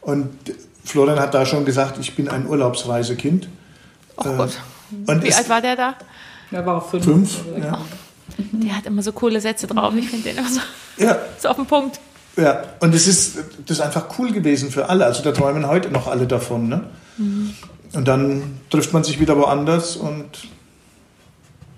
[0.00, 0.28] Und
[0.84, 3.48] Florian hat da schon gesagt, ich bin ein Urlaubsreisekind.
[4.16, 4.50] Oh Äh, Gott.
[5.06, 5.94] Und Wie alt war der da?
[6.50, 7.04] Da war fünf.
[7.04, 7.78] Fünf, Also, ja.
[8.52, 9.92] Der hat immer so coole Sätze drauf.
[9.96, 10.60] Ich finde den immer so,
[10.96, 12.00] Ja, so auf den Punkt.
[12.36, 12.62] ja.
[12.80, 13.36] Und es ist,
[13.66, 15.04] das ist einfach cool gewesen für alle.
[15.06, 16.68] Also da träumen heute noch alle davon.
[16.68, 16.84] Ne?
[17.92, 20.24] Und dann trifft man sich wieder woanders und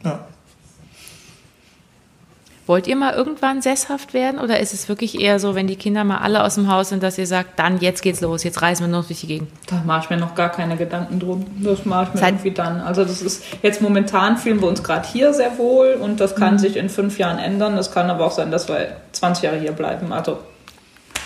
[0.05, 0.27] ja.
[2.67, 6.05] Wollt ihr mal irgendwann sesshaft werden oder ist es wirklich eher so, wenn die Kinder
[6.05, 8.85] mal alle aus dem Haus sind, dass ihr sagt, dann jetzt geht's los, jetzt reisen
[8.85, 9.49] wir nur durch die Gegend?
[9.67, 11.45] Da mache ich mir noch gar keine Gedanken drum.
[11.61, 12.81] Das mache ich mir Seit- irgendwie dann.
[12.81, 16.41] Also das ist jetzt momentan fühlen wir uns gerade hier sehr wohl und das Mhm.
[16.41, 17.75] kann sich in fünf Jahren ändern.
[17.75, 20.13] Das kann aber auch sein, dass wir 20 Jahre hier bleiben.
[20.13, 20.39] Also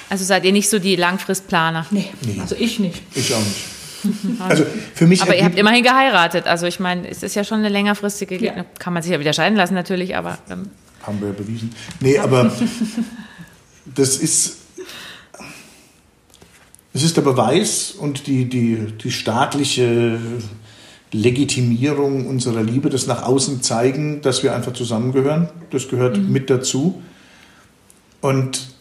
[0.08, 1.84] Also seid ihr nicht so die Langfristplaner.
[1.90, 2.08] nee,
[2.40, 3.02] also ich nicht.
[3.14, 3.75] Ich auch nicht.
[4.40, 6.46] Also für mich Aber ihr habt immerhin geheiratet.
[6.46, 8.64] Also ich meine, es ist ja schon eine längerfristige, Ja.
[8.78, 10.70] kann man sich ja wieder scheiden lassen natürlich, aber ähm,
[11.02, 11.72] haben wir bewiesen.
[12.00, 12.52] Nee, aber
[13.94, 14.58] das ist,
[16.92, 20.18] das ist der Beweis und die, die, die staatliche
[21.12, 25.48] Legitimierung unserer Liebe, das nach außen zeigen, dass wir einfach zusammengehören.
[25.70, 27.02] Das gehört mit dazu.
[28.20, 28.74] Und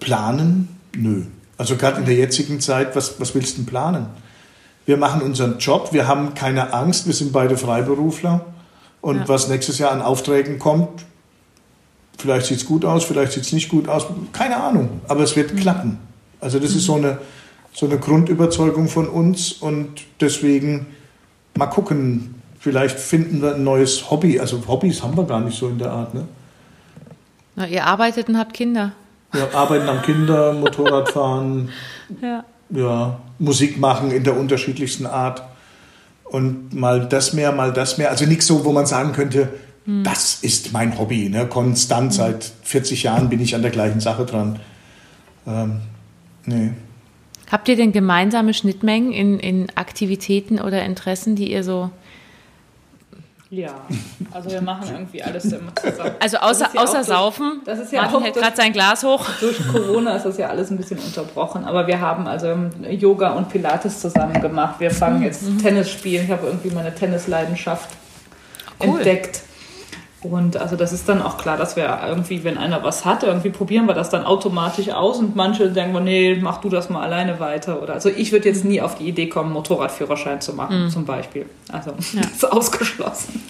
[0.00, 0.68] planen?
[0.96, 1.24] Nö.
[1.58, 4.06] Also gerade in der jetzigen Zeit, was, was willst du denn planen?
[4.86, 8.46] Wir machen unseren Job, wir haben keine Angst, wir sind beide Freiberufler.
[9.00, 9.28] Und Ja.
[9.28, 11.04] was nächstes Jahr an Aufträgen kommt,
[12.16, 15.36] vielleicht sieht es gut aus, vielleicht sieht es nicht gut aus, keine Ahnung, aber es
[15.36, 15.98] wird klappen.
[16.40, 17.18] Also das ist so eine,
[17.74, 20.86] so eine Grundüberzeugung von uns und deswegen
[21.56, 24.40] mal gucken, vielleicht finden wir ein neues Hobby.
[24.40, 26.14] Also Hobbys haben wir gar nicht so in der Art.
[26.14, 26.26] Ne?
[27.56, 28.92] na, ihr arbeitet und habt Kinder.
[29.32, 31.70] Wir arbeiten am Kinder, Motorradfahren,
[32.22, 32.44] Ja.
[32.70, 35.42] ja, Musik machen in der unterschiedlichsten Art.
[36.24, 38.10] Und mal das mehr, mal das mehr.
[38.10, 39.50] Also nichts so, wo man sagen könnte,
[39.84, 40.04] hm.
[40.04, 41.28] das ist mein Hobby.
[41.28, 41.46] Ne?
[41.46, 42.16] Konstant, hm.
[42.16, 44.60] seit 40 Jahren bin ich an der gleichen Sache dran.
[45.46, 45.80] Ähm,
[46.44, 46.72] nee.
[47.50, 51.90] Habt ihr denn gemeinsame Schnittmengen in, in Aktivitäten oder Interessen, die ihr so
[53.50, 53.74] ja,
[54.30, 56.12] also wir machen irgendwie alles immer zusammen.
[56.20, 57.62] Also außer, ja außer Saufen.
[57.64, 59.26] Das ist ja Martin hält gerade sein Glas hoch.
[59.40, 61.64] Durch Corona ist das ja alles ein bisschen unterbrochen.
[61.64, 62.54] Aber wir haben also
[62.90, 64.80] Yoga und Pilates zusammen gemacht.
[64.80, 65.58] Wir fangen jetzt mhm.
[65.62, 66.26] Tennis spielen.
[66.26, 67.88] Ich habe irgendwie meine Tennisleidenschaft
[68.80, 68.98] cool.
[68.98, 69.42] entdeckt.
[70.20, 73.50] Und also das ist dann auch klar, dass wir irgendwie, wenn einer was hat, irgendwie
[73.50, 77.38] probieren wir das dann automatisch aus und manche denken, nee, mach du das mal alleine
[77.38, 77.80] weiter.
[77.80, 80.90] Oder also ich würde jetzt nie auf die Idee kommen, Motorradführerschein zu machen, mhm.
[80.90, 81.46] zum Beispiel.
[81.70, 82.22] Also ja.
[82.22, 83.44] das ist ausgeschlossen.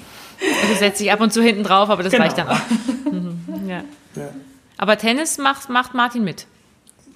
[0.62, 2.24] Also setzt sich ab und zu hinten drauf, aber das genau.
[2.24, 2.60] reicht dann auch.
[3.10, 3.70] Mhm.
[3.70, 3.82] Ja.
[4.16, 4.28] ja.
[4.76, 6.46] Aber Tennis macht, macht Martin mit.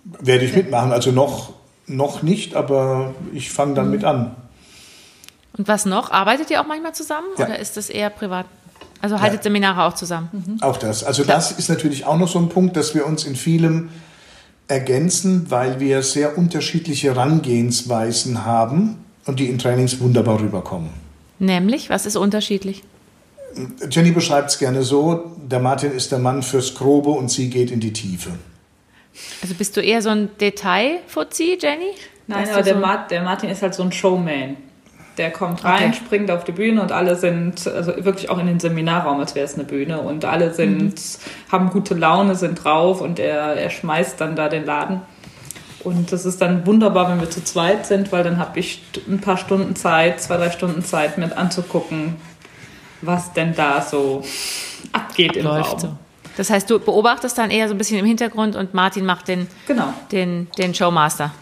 [0.05, 0.91] Werde ich mitmachen.
[0.91, 1.53] Also noch,
[1.87, 3.91] noch nicht, aber ich fange dann mhm.
[3.91, 4.35] mit an.
[5.59, 6.11] Und was noch?
[6.11, 7.45] Arbeitet ihr auch manchmal zusammen ja.
[7.45, 8.47] oder ist das eher privat?
[9.03, 9.43] Also haltet ja.
[9.43, 10.29] Seminare auch zusammen.
[10.33, 10.63] Mhm.
[10.63, 11.03] Auch das.
[11.05, 11.37] Also Klar.
[11.37, 13.91] das ist natürlich auch noch so ein Punkt, dass wir uns in vielem
[14.69, 20.91] ergänzen, weil wir sehr unterschiedliche Herangehensweisen haben und die in Trainings wunderbar rüberkommen.
[21.41, 22.85] Nämlich, was ist unterschiedlich?
[23.91, 27.71] Jenny beschreibt es gerne so, der Martin ist der Mann fürs Grobe und sie geht
[27.71, 28.31] in die Tiefe.
[29.43, 31.93] Also bist du eher so ein Detail-Fuzzi, Jenny?
[32.29, 34.57] Nein, aber der, so Martin, der Martin ist halt so ein Showman.
[35.19, 35.99] Der kommt rein, okay.
[36.05, 39.45] springt auf die Bühne und alle sind, also wirklich auch in den Seminarraum, als wäre
[39.45, 40.01] es eine Bühne.
[40.01, 41.53] Und alle sind, mhm.
[41.53, 45.03] haben gute Laune, sind drauf und er, er schmeißt dann da den Laden.
[45.85, 49.21] Und das ist dann wunderbar, wenn wir zu zweit sind, weil dann habe ich ein
[49.21, 52.17] paar Stunden Zeit, zwei, drei Stunden Zeit, mit anzugucken,
[53.01, 54.23] was denn da so
[54.93, 55.81] abgeht im Läuft Raum.
[55.81, 55.97] So.
[56.37, 59.49] Das heißt, du beobachtest dann eher so ein bisschen im Hintergrund und Martin macht den,
[59.67, 59.93] genau.
[60.11, 61.33] den, den Showmaster.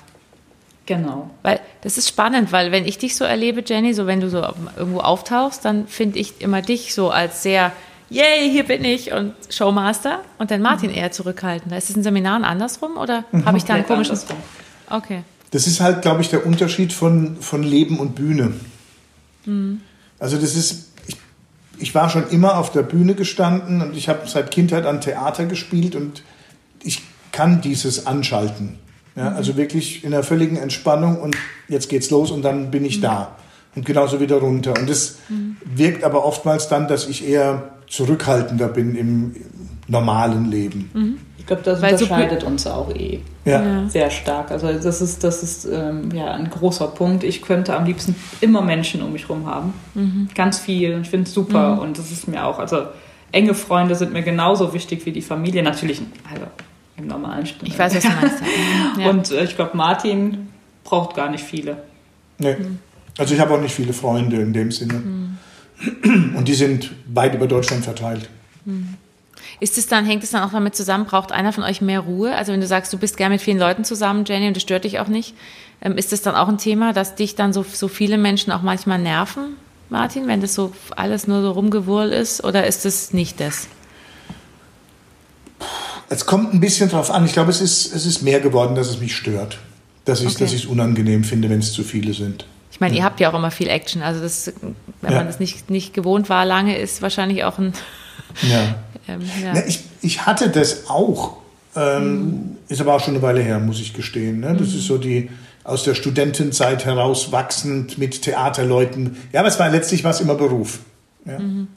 [0.91, 1.30] Genau.
[1.45, 4.45] Weil das ist spannend, weil wenn ich dich so erlebe, Jenny, so wenn du so
[4.76, 7.70] irgendwo auftauchst, dann finde ich immer dich so als sehr,
[8.09, 10.97] yay, hier bin ich und Showmaster und dann Martin mhm.
[10.97, 11.72] eher zurückhaltend.
[11.74, 13.45] Ist es in Seminaren andersrum oder mhm.
[13.45, 14.18] habe ich da einen komischen...
[14.91, 15.22] Okay.
[15.53, 18.55] Das ist halt, glaube ich, der Unterschied von, von Leben und Bühne.
[19.45, 19.82] Mhm.
[20.18, 21.16] Also das ist, ich,
[21.78, 25.47] ich war schon immer auf der Bühne gestanden und ich habe seit Kindheit an Theater
[25.47, 26.24] gespielt und
[26.82, 28.80] ich kann dieses Anschalten.
[29.16, 31.36] Ja, also wirklich in der völligen Entspannung und
[31.68, 33.02] jetzt geht's los und dann bin ich mhm.
[33.02, 33.36] da.
[33.74, 34.74] Und genauso wieder runter.
[34.78, 35.56] Und das mhm.
[35.64, 39.36] wirkt aber oftmals dann, dass ich eher zurückhaltender bin im
[39.86, 40.90] normalen Leben.
[40.92, 41.18] Mhm.
[41.38, 43.88] Ich glaube, das Weil unterscheidet so uns auch eh ja.
[43.88, 44.50] sehr stark.
[44.50, 47.24] Also das ist, das ist ähm, ja ein großer Punkt.
[47.24, 49.72] Ich könnte am liebsten immer Menschen um mich herum haben.
[49.94, 50.28] Mhm.
[50.34, 51.00] Ganz viel.
[51.02, 51.74] Ich finde es super.
[51.74, 51.78] Mhm.
[51.80, 52.84] Und das ist mir auch, also
[53.32, 55.62] enge Freunde sind mir genauso wichtig wie die Familie.
[55.62, 56.46] Natürlich, also
[57.01, 57.68] im normalen Spiel.
[57.68, 58.42] Ich weiß, was du meinst.
[58.98, 59.11] Ja.
[59.11, 60.48] Und äh, ich glaube, Martin
[60.84, 61.82] braucht gar nicht viele.
[62.38, 62.57] Nee.
[63.18, 64.94] Also ich habe auch nicht viele Freunde in dem Sinne.
[64.94, 66.36] Mhm.
[66.36, 68.28] Und die sind weit über Deutschland verteilt.
[68.64, 68.96] Mhm.
[69.59, 72.34] Ist es dann, hängt es dann auch damit zusammen, braucht einer von euch mehr Ruhe?
[72.34, 74.84] Also wenn du sagst, du bist gern mit vielen Leuten zusammen, Jenny, und das stört
[74.84, 75.34] dich auch nicht,
[75.82, 78.62] ähm, ist das dann auch ein Thema, dass dich dann so, so viele Menschen auch
[78.62, 79.57] manchmal nerven,
[79.90, 82.44] Martin, wenn das so alles nur so rumgewurl ist?
[82.44, 83.68] Oder ist es nicht das?
[86.11, 87.24] Es kommt ein bisschen drauf an.
[87.24, 89.58] Ich glaube, es ist, es ist mehr geworden, dass es mich stört.
[90.04, 90.66] Dass ich es okay.
[90.66, 92.46] unangenehm finde, wenn es zu viele sind.
[92.72, 93.00] Ich meine, ja.
[93.00, 94.02] ihr habt ja auch immer viel Action.
[94.02, 94.52] Also das,
[95.00, 95.18] wenn ja.
[95.18, 97.72] man das nicht, nicht gewohnt war lange, ist wahrscheinlich auch ein...
[98.42, 98.76] Ja.
[99.08, 99.20] ähm.
[99.42, 101.36] Na, ich, ich hatte das auch.
[101.76, 102.56] Ähm, mhm.
[102.68, 104.40] Ist aber auch schon eine Weile her, muss ich gestehen.
[104.40, 104.56] Ne?
[104.58, 104.78] Das mhm.
[104.78, 105.30] ist so die
[105.62, 109.16] aus der Studentenzeit heraus wachsend mit Theaterleuten.
[109.32, 110.80] Ja, aber es war letztlich was immer Beruf.
[111.24, 111.38] Ja.
[111.38, 111.68] Mhm.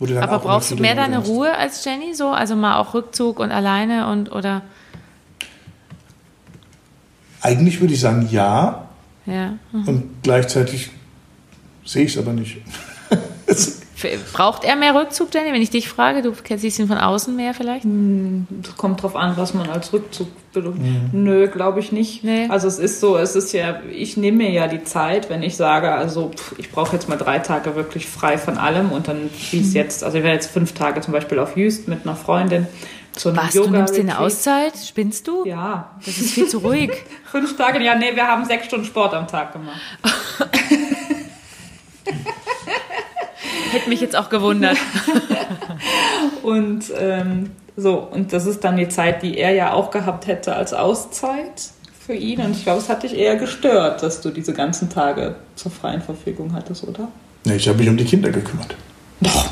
[0.00, 2.28] Aber brauchst du mehr deine Ruhe als Jenny so?
[2.28, 4.62] Also mal auch Rückzug und alleine und oder?
[7.40, 8.88] Eigentlich würde ich sagen ja.
[9.26, 9.54] Ja.
[9.72, 9.88] Mhm.
[9.88, 10.90] Und gleichzeitig
[11.84, 12.58] sehe ich es aber nicht.
[14.32, 15.52] Braucht er mehr Rückzug, Jenny?
[15.52, 17.84] Wenn ich dich frage, du siehst ihn von außen mehr vielleicht?
[17.84, 18.46] Hm,
[18.76, 20.80] kommt drauf an, was man als Rückzug bedeutet.
[20.80, 21.10] Mhm.
[21.24, 22.22] Nö, glaube ich nicht.
[22.22, 22.46] Nee.
[22.48, 25.56] Also es ist so, es ist ja, ich nehme mir ja die Zeit, wenn ich
[25.56, 29.30] sage, also pff, ich brauche jetzt mal drei Tage wirklich frei von allem und dann,
[29.50, 29.76] wie es mhm.
[29.76, 32.66] jetzt, also ich werde jetzt fünf Tage zum Beispiel auf Jüst mit einer Freundin.
[33.16, 34.74] So Was, Yoga du nimmst dir eine Auszeit?
[34.76, 35.44] Spinnst du?
[35.44, 35.90] Ja.
[36.04, 36.92] Das ist viel zu ruhig.
[37.24, 39.80] fünf Tage, ja, nee, wir haben sechs Stunden Sport am Tag gemacht.
[43.70, 44.76] Hätte mich jetzt auch gewundert.
[46.42, 50.56] und ähm, so, und das ist dann die Zeit, die er ja auch gehabt hätte
[50.56, 52.40] als Auszeit für ihn.
[52.40, 56.02] Und ich glaube, es hat dich eher gestört, dass du diese ganzen Tage zur freien
[56.02, 57.08] Verfügung hattest, oder?
[57.44, 58.74] Nee, ich habe mich um die Kinder gekümmert.
[59.20, 59.46] Doch.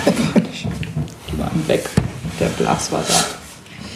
[0.00, 0.66] Stimmt gar nicht.
[1.32, 1.88] Die waren weg.
[2.38, 3.14] Der Blas war da.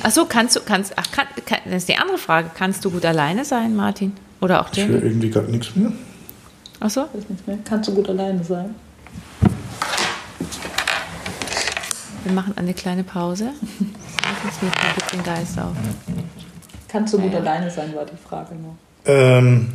[0.04, 2.50] Ach so, kannst du, kannst, ach, kann, kann, das ist die andere Frage.
[2.54, 4.14] Kannst du gut alleine sein, Martin?
[4.40, 4.88] Oder auch Jenny?
[4.88, 5.92] Ich höre irgendwie gerade nichts mehr.
[6.80, 7.06] Ach so?
[7.64, 8.74] Kannst du gut alleine sein?
[12.24, 13.50] Wir machen eine kleine Pause.
[14.44, 15.76] Jetzt mir ein bisschen Geist auf.
[16.88, 17.38] Kannst du gut ja.
[17.38, 18.76] alleine sein, war die Frage noch.
[19.04, 19.72] Ähm,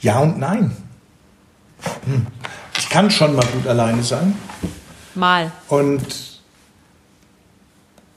[0.00, 0.76] ja und nein.
[2.04, 2.26] Hm.
[2.78, 4.34] Ich kann schon mal gut alleine sein.
[5.14, 5.52] Mal.
[5.68, 6.40] Und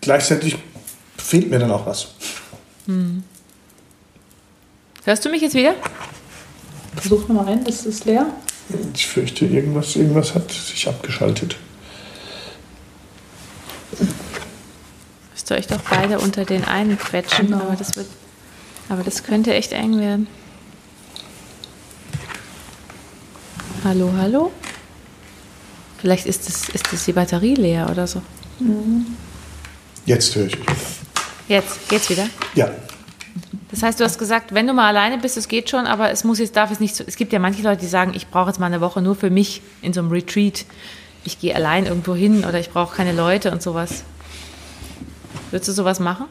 [0.02, 0.58] gleichzeitig
[1.18, 2.08] fehlt mir dann auch was.
[2.86, 3.24] Hm.
[5.04, 5.76] Hörst du mich jetzt wieder?
[6.96, 8.28] Versuch nochmal ein, ist es leer?
[8.94, 11.58] Ich fürchte, irgendwas, irgendwas hat sich abgeschaltet.
[15.32, 17.62] Müsst ihr euch doch beide unter den einen quetschen, genau.
[17.62, 18.08] aber, das wird,
[18.90, 20.28] aber das könnte echt eng werden.
[23.84, 24.52] Hallo, hallo?
[26.00, 28.22] Vielleicht ist, das, ist das die Batterie leer oder so.
[28.60, 29.06] Mhm.
[30.06, 30.58] Jetzt höre ich.
[31.48, 32.28] Jetzt, geht's wieder?
[32.56, 32.72] Ja.
[33.72, 36.24] Das heißt, du hast gesagt, wenn du mal alleine bist, es geht schon, aber es
[36.24, 37.04] muss jetzt, darf es nicht so.
[37.06, 39.30] Es gibt ja manche Leute, die sagen, ich brauche jetzt mal eine Woche nur für
[39.30, 40.66] mich in so einem Retreat.
[41.26, 44.04] Ich gehe allein irgendwo hin oder ich brauche keine Leute und sowas.
[45.52, 46.28] Würdest du sowas machen?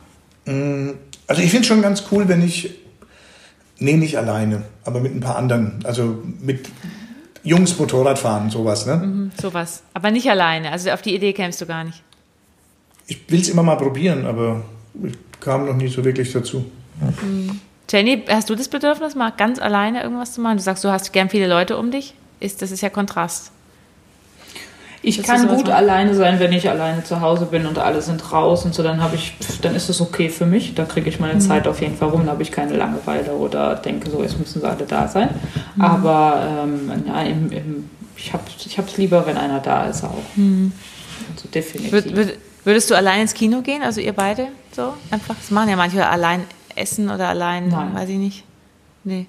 [0.46, 0.92] Mm,
[1.26, 2.70] also ich finde es schon ganz cool, wenn ich,
[3.78, 6.68] nee, nicht alleine, aber mit ein paar anderen, also mit
[7.42, 8.96] Jungs Motorrad fahren, sowas, ne?
[8.96, 9.82] Mhm, sowas.
[9.92, 12.02] Aber nicht alleine, also auf die Idee kämst du gar nicht.
[13.06, 14.62] Ich will es immer mal probieren, aber
[15.02, 16.64] ich kam noch nicht so wirklich dazu.
[17.22, 17.60] Mhm.
[17.90, 20.56] Jenny, hast du das Bedürfnis, mal ganz alleine irgendwas zu machen?
[20.56, 22.14] Du sagst, du hast gern viele Leute um dich.
[22.40, 23.52] Ist, das ist ja Kontrast.
[25.04, 28.32] Ich das kann gut alleine sein, wenn ich alleine zu Hause bin und alle sind
[28.32, 30.74] raus und so, dann habe ich, dann ist es okay für mich.
[30.74, 31.40] Da kriege ich meine mhm.
[31.40, 34.60] Zeit auf jeden Fall rum, da habe ich keine Langeweile oder denke so, jetzt müssen
[34.60, 35.28] sie alle da sein.
[35.76, 35.82] Mhm.
[35.82, 38.44] Aber ähm, ja, im, im, ich habe
[38.88, 40.22] es lieber, wenn einer da ist auch.
[40.36, 40.72] Mhm.
[41.34, 41.92] Also definitiv.
[41.92, 44.94] Würd, würdest du allein ins Kino gehen, also ihr beide so?
[45.10, 46.44] Einfach, das machen ja manche allein
[46.76, 47.94] essen oder allein, Nein.
[47.94, 48.44] weiß ich nicht.
[49.04, 49.26] Nee.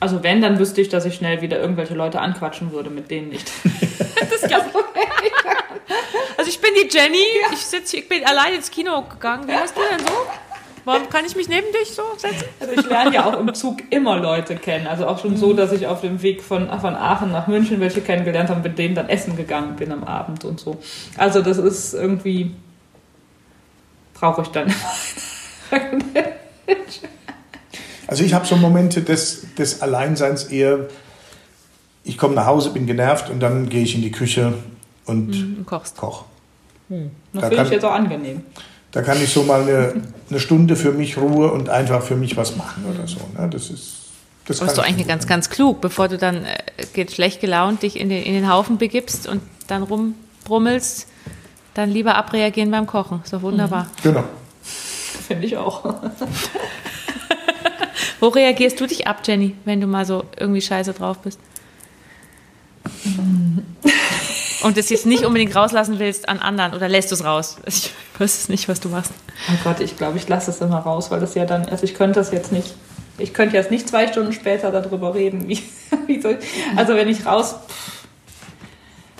[0.00, 3.32] Also wenn, dann wüsste ich, dass ich schnell wieder irgendwelche Leute anquatschen würde, mit denen
[3.32, 3.44] ich.
[4.30, 4.66] das glaube
[6.36, 9.48] Also ich bin die Jenny, ich sitze, ich bin allein ins Kino gegangen.
[9.48, 10.12] Wie hast du denn so?
[10.84, 12.44] Warum kann ich mich neben dich so setzen?
[12.58, 14.88] Also ich lerne ja auch im Zug immer Leute kennen.
[14.88, 18.00] Also auch schon so, dass ich auf dem Weg von, von Aachen nach München welche
[18.00, 20.78] kennengelernt habe, mit denen dann essen gegangen bin am Abend und so.
[21.16, 22.52] Also das ist irgendwie
[24.22, 24.72] brauche ich dann.
[28.08, 30.88] Also ich habe so Momente des, des Alleinseins eher,
[32.04, 34.52] ich komme nach Hause, bin genervt und dann gehe ich in die Küche
[35.06, 35.96] und mhm, kochst.
[35.96, 36.24] koch.
[36.90, 37.10] Hm.
[37.32, 38.42] Das da finde ich jetzt auch angenehm.
[38.90, 42.36] Da kann ich so mal eine, eine, Stunde für mich Ruhe und einfach für mich
[42.36, 43.16] was machen oder so.
[43.38, 43.48] Ne?
[43.48, 44.02] Das ist
[44.44, 46.58] das ist doch eigentlich ganz, ganz klug, bevor du dann äh,
[46.92, 51.06] geht schlecht gelaunt dich in den, in den Haufen begibst und dann rumbrummelst,
[51.74, 53.22] dann lieber abreagieren beim Kochen.
[53.24, 53.86] Ist doch wunderbar.
[54.02, 54.24] Genau.
[55.26, 55.84] Finde ich auch.
[58.20, 61.40] Wo reagierst du dich ab, Jenny, wenn du mal so irgendwie scheiße drauf bist?
[64.62, 67.56] Und das jetzt nicht unbedingt rauslassen willst an anderen oder lässt du es raus?
[67.66, 69.10] Ich weiß es nicht, was du machst.
[69.48, 71.94] Oh Gott, ich glaube, ich lasse es immer raus, weil das ja dann, also ich
[71.94, 72.74] könnte das jetzt nicht,
[73.18, 75.60] ich könnte jetzt nicht zwei Stunden später darüber reden, wie,
[76.06, 76.38] wie soll,
[76.76, 77.56] also wenn ich raus,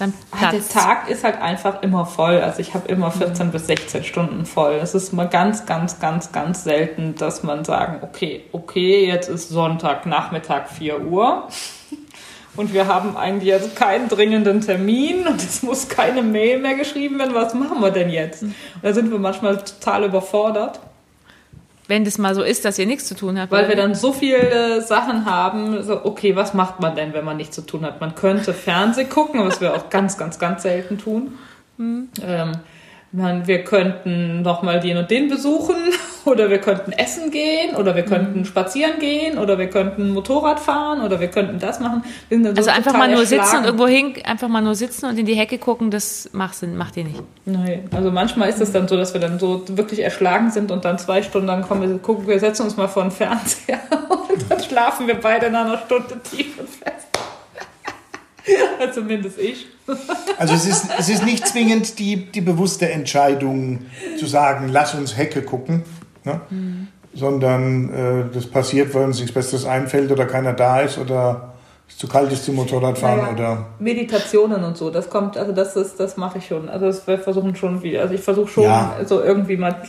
[0.02, 2.40] dann ah, der Tag ist halt einfach immer voll.
[2.40, 3.50] Also ich habe immer 14 mhm.
[3.52, 4.74] bis 16 Stunden voll.
[4.74, 9.48] Es ist mal ganz, ganz, ganz, ganz selten, dass man sagen, okay, okay, jetzt ist
[9.48, 11.48] Sonntag, Nachmittag 4 Uhr.
[12.56, 17.18] Und wir haben eigentlich also keinen dringenden Termin und es muss keine Mail mehr geschrieben
[17.18, 17.34] werden.
[17.34, 18.42] Was machen wir denn jetzt?
[18.42, 18.54] Mhm.
[18.82, 20.78] Da sind wir manchmal total überfordert
[21.88, 23.50] wenn das mal so ist, dass ihr nichts zu tun habt.
[23.52, 27.36] Weil wir dann so viele Sachen haben, so, okay, was macht man denn, wenn man
[27.36, 28.00] nichts zu tun hat?
[28.00, 31.38] Man könnte Fernseh gucken, was wir auch ganz, ganz, ganz selten tun.
[31.78, 32.08] Mhm.
[32.24, 32.52] Ähm,
[33.12, 35.76] man, wir könnten nochmal den und den besuchen
[36.24, 38.44] oder wir könnten essen gehen oder wir könnten mhm.
[38.46, 42.02] spazieren gehen oder wir könnten Motorrad fahren oder wir könnten das machen.
[42.30, 45.34] also einfach mal nur sitzen und irgendwo hin, einfach mal nur sitzen und in die
[45.34, 47.22] Hecke gucken, das macht, macht ihr nicht.
[47.44, 50.84] Nein, also manchmal ist es dann so, dass wir dann so wirklich erschlagen sind und
[50.84, 54.50] dann zwei Stunden dann kommen wir, gucken, wir setzen uns mal vor den Fernseher und
[54.50, 57.11] dann schlafen wir beide in einer Stunde tief und fest.
[58.94, 59.66] Zumindest ich.
[60.38, 63.86] Also es ist, es ist nicht zwingend die, die bewusste Entscheidung
[64.18, 65.82] zu sagen, lass uns Hecke gucken,
[66.24, 66.40] ne?
[66.50, 66.88] Mhm.
[67.14, 71.52] sondern äh, das passiert, weil uns nichts Besseres einfällt oder keiner da ist oder
[71.88, 75.76] es zu kalt ist zum Motorradfahren naja, oder Meditationen und so, das kommt, also das
[75.76, 76.68] ist, das mache ich schon.
[76.68, 78.96] Also das, wir versuchen schon wieder, also ich versuche schon ja.
[79.04, 79.82] so irgendwie mal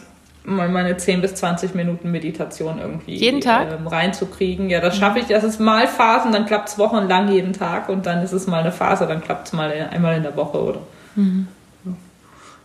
[0.45, 3.67] meine 10 bis 20 Minuten Meditation irgendwie jeden Tag?
[3.71, 4.69] Ähm, reinzukriegen.
[4.69, 5.27] Ja, das schaffe ich.
[5.27, 8.59] Das ist mal Phasen, dann klappt es wochenlang jeden Tag und dann ist es mal
[8.61, 10.79] eine Phase, dann klappt es mal einmal in der Woche oder.
[11.15, 11.47] Mhm.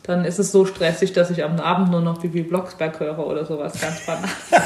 [0.03, 3.45] Dann ist es so stressig, dass ich am Abend nur noch Bibi Blocksberg höre oder
[3.45, 4.29] sowas ganz banal.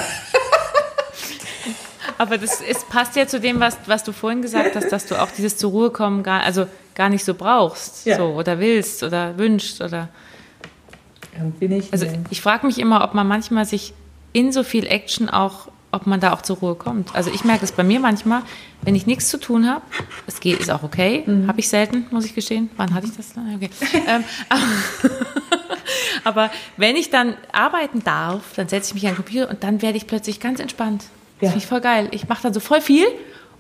[2.18, 5.20] Aber das ist, passt ja zu dem, was, was du vorhin gesagt hast, dass du
[5.20, 8.16] auch dieses zur Ruhe kommen, gar, also gar nicht so brauchst, Ja.
[8.16, 10.08] so oder willst oder wünschst oder
[11.37, 11.93] Irgendwie nicht.
[11.93, 12.18] also nee.
[12.30, 13.95] ich frage mich immer, ob man manchmal sich
[14.33, 17.14] in so viel Action auch, ob man da auch zur Ruhe kommt.
[17.14, 18.43] Also ich merke es bei mir manchmal,
[18.83, 19.83] wenn ich nichts zu tun habe,
[20.26, 22.70] es geht, ist auch okay, habe ich selten, muss ich gestehen.
[22.76, 23.35] Wann hatte ich das?
[23.35, 23.55] dann?
[23.57, 23.70] Okay.
[24.07, 24.24] ähm,
[26.24, 29.83] aber wenn ich dann arbeiten darf, dann setze ich mich an den Computer und dann
[29.83, 31.05] werde ich plötzlich ganz entspannt.
[31.41, 31.51] Das Ja.
[31.51, 32.09] finde ich voll geil.
[32.12, 33.07] Ich mache dann so voll viel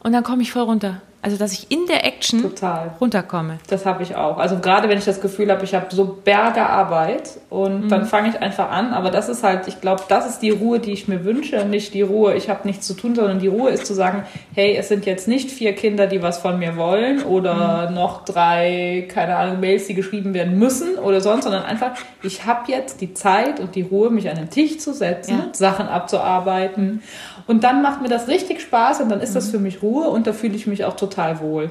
[0.02, 1.00] und dann komme ich voll runter.
[1.24, 2.90] Also dass ich in der Action Total.
[3.00, 3.58] runterkomme.
[3.68, 4.38] Das habe ich auch.
[4.38, 7.88] Also gerade wenn ich das Gefühl habe, ich habe so Berge Arbeit und Mhm.
[7.90, 8.92] dann fange ich einfach an.
[8.92, 11.64] Aber das ist halt, ich glaube, das ist die Ruhe, die ich mir wünsche.
[11.64, 14.24] Nicht die Ruhe, ich habe nichts zu tun, sondern die Ruhe ist zu sagen,
[14.56, 17.94] hey, es sind jetzt nicht vier Kinder, die was von mir wollen oder Mhm.
[17.94, 21.92] noch drei, keine Ahnung, Mails, die geschrieben werden müssen oder sonst, sondern einfach,
[22.24, 25.48] ich habe jetzt die Zeit und die Ruhe, mich an den Tisch zu setzen, Ja.
[25.52, 27.00] Sachen abzuarbeiten.
[27.46, 29.34] Und dann macht mir das richtig Spaß und dann ist Mhm.
[29.34, 31.70] das für mich Ruhe und da fühle ich mich auch total wohl.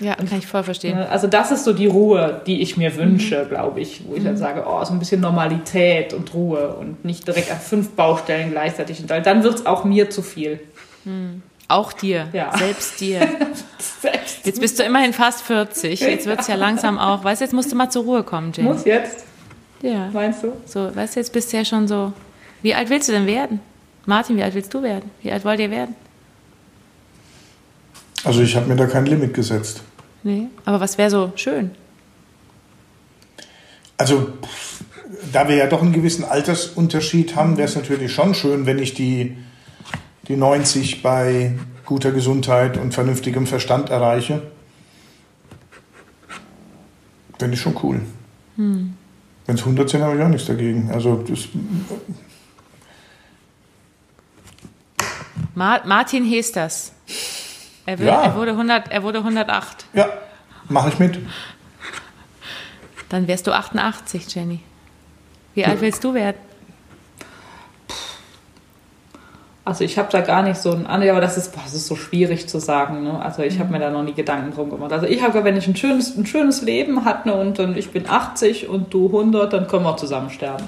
[0.00, 0.96] Ja, kann ich voll verstehen.
[0.98, 4.24] Ne, Also das ist so die Ruhe, die ich mir wünsche, glaube ich, wo ich
[4.24, 8.50] dann sage, oh, so ein bisschen Normalität und Ruhe und nicht direkt an fünf Baustellen
[8.50, 9.00] gleichzeitig.
[9.00, 10.60] Und dann wird es auch mir zu viel.
[11.68, 12.56] Auch dir, Ja.
[12.56, 13.20] selbst dir.
[14.00, 16.00] Selbst Jetzt bist du immerhin fast 40.
[16.00, 17.22] Jetzt wird es ja langsam auch.
[17.24, 18.68] Weißt du, jetzt musst du mal zur Ruhe kommen, Jane.
[18.68, 19.24] muss jetzt,
[19.82, 20.08] Ja.
[20.12, 20.52] meinst du?
[20.66, 22.12] So, weißt du, jetzt bist du ja schon so.
[22.62, 23.60] Wie alt willst du denn werden?
[24.06, 25.10] Martin, wie alt willst du werden?
[25.22, 25.94] Wie alt wollt ihr werden?
[28.24, 29.82] Also ich habe mir da kein Limit gesetzt.
[30.22, 30.48] Nee.
[30.64, 31.70] Aber was wäre so schön?
[33.96, 34.32] Also
[35.32, 38.94] da wir ja doch einen gewissen Altersunterschied haben, wäre es natürlich schon schön, wenn ich
[38.94, 39.36] die,
[40.28, 44.42] die 90 bei guter Gesundheit und vernünftigem Verstand erreiche.
[47.38, 48.00] Fände ich schon cool.
[48.56, 48.94] Wenn
[49.46, 50.90] es 100 sind, habe ich auch nichts dagegen.
[50.92, 51.48] Also das,
[55.54, 56.92] Mar Martin Hesters.
[57.86, 58.22] Er, will, Ja.
[58.22, 59.86] er, wurde 100, er wurde 108.
[59.92, 60.06] ja,
[60.68, 61.18] mache ich mit.
[63.08, 64.60] Dann wärst du 88, Jenny.
[65.54, 66.38] Wie alt willst du werden?
[69.64, 71.94] Also ich habe da gar nicht so ein, aber das ist, boah, das ist so
[71.94, 73.04] schwierig zu sagen.
[73.04, 73.20] Ne?
[73.22, 74.92] Also ich habe mir da noch nie Gedanken drum gemacht.
[74.92, 78.08] Also ich habe, wenn ich ein schönes, ein schönes Leben hatte und dann ich bin
[78.08, 80.64] 80 und du 100, dann können wir zusammen sterben.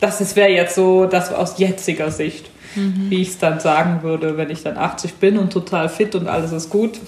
[0.00, 4.50] Das wäre jetzt so, das aus jetziger Sicht, wie ich es dann sagen würde, wenn
[4.50, 7.00] ich dann 80 bin und total fit und alles ist gut.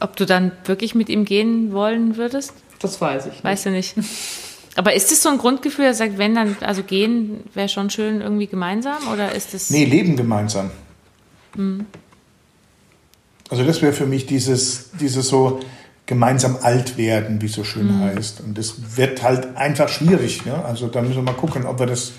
[0.00, 2.52] Ob du dann wirklich mit ihm gehen wollen würdest?
[2.80, 3.32] Das weiß ich.
[3.32, 3.44] Nicht.
[3.44, 3.94] Weißt du nicht.
[4.76, 8.20] Aber ist das so ein Grundgefühl, er sagt, wenn dann, also gehen wäre schon schön
[8.20, 9.08] irgendwie gemeinsam?
[9.12, 9.70] Oder ist das.
[9.70, 10.70] Nee, leben gemeinsam.
[13.50, 15.60] Also das wäre für mich dieses, dieses so
[16.06, 18.40] gemeinsam alt werden, wie es so schön heißt.
[18.40, 20.44] Und das wird halt einfach schwierig.
[20.44, 20.62] Ne?
[20.64, 22.12] Also da müssen wir mal gucken, ob wir das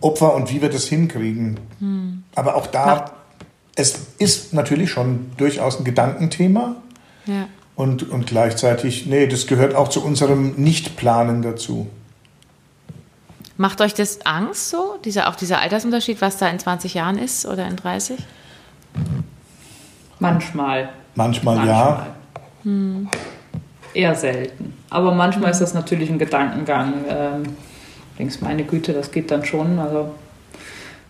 [0.00, 1.58] Opfer und wie wir das hinkriegen.
[2.34, 3.12] Aber auch da, Macht-
[3.76, 6.76] es ist natürlich schon durchaus ein Gedankenthema.
[7.26, 7.46] Ja.
[7.76, 11.86] Und, und gleichzeitig, nee, das gehört auch zu unserem Nichtplanen dazu.
[13.56, 17.44] Macht euch das Angst so, dieser, auch dieser Altersunterschied, was da in 20 Jahren ist
[17.46, 18.18] oder in 30?
[20.18, 20.88] Manchmal.
[21.14, 22.06] Manchmal, ja.
[22.64, 23.12] Manchmal.
[23.94, 24.74] Eher selten.
[24.90, 26.94] Aber manchmal ist das natürlich ein Gedankengang.
[27.08, 27.42] Ähm,
[28.18, 29.78] denkst, meine Güte, das geht dann schon.
[29.78, 30.14] Also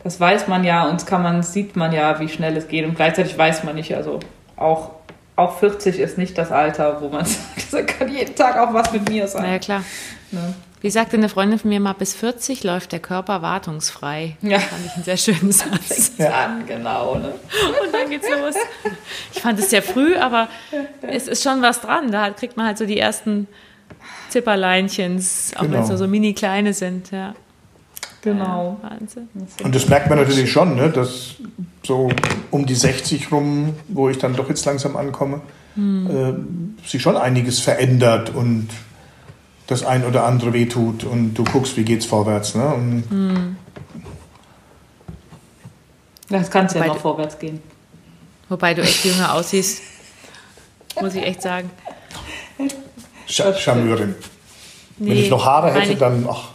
[0.04, 2.84] das weiß man ja und kann man, sieht man ja, wie schnell es geht.
[2.84, 4.20] Und gleichzeitig weiß man nicht, also
[4.56, 4.90] auch,
[5.36, 8.92] auch 40 ist nicht das Alter, wo man sagt, da kann jeden Tag auch was
[8.92, 9.42] mit mir sein.
[9.44, 9.84] Na ja, klar.
[10.30, 10.54] Ne?
[10.80, 14.36] Wie sagte eine Freundin von mir mal, bis 40 läuft der Körper wartungsfrei.
[14.42, 14.60] Ja.
[14.60, 16.12] Fand ich einen sehr schönen Satz.
[16.18, 16.44] Ja.
[16.44, 17.16] An, genau.
[17.16, 17.32] Ne?
[17.84, 18.54] Und dann geht's los.
[19.34, 20.48] Ich fand es sehr früh, aber
[21.02, 22.12] es ist schon was dran.
[22.12, 23.48] Da kriegt man halt so die ersten
[24.30, 25.88] Zipperleinchens, auch wenn es Genau.
[25.88, 27.10] nur so mini kleine sind.
[27.10, 27.34] Ja.
[28.22, 28.78] Genau.
[28.82, 29.28] Ja, Wahnsinn.
[29.62, 31.36] Und das merkt man natürlich schon, ne, dass
[31.86, 32.10] so
[32.50, 35.40] um die 60 rum, wo ich dann doch jetzt langsam ankomme,
[35.76, 36.32] äh,
[36.86, 38.68] sich schon einiges verändert und
[39.68, 42.54] das ein oder andere wehtut und du guckst, wie geht's vorwärts.
[42.56, 42.66] Ne?
[42.74, 43.56] Und
[46.28, 47.60] Das kann es ja noch vorwärts gehen.
[48.48, 49.82] Wobei du echt jünger aussiehst,
[51.00, 51.70] muss ich echt sagen.
[53.28, 54.14] Sch Charmeurin.
[54.98, 56.48] Wenn Nee, ich noch Haare hätte, ich- dann, ach,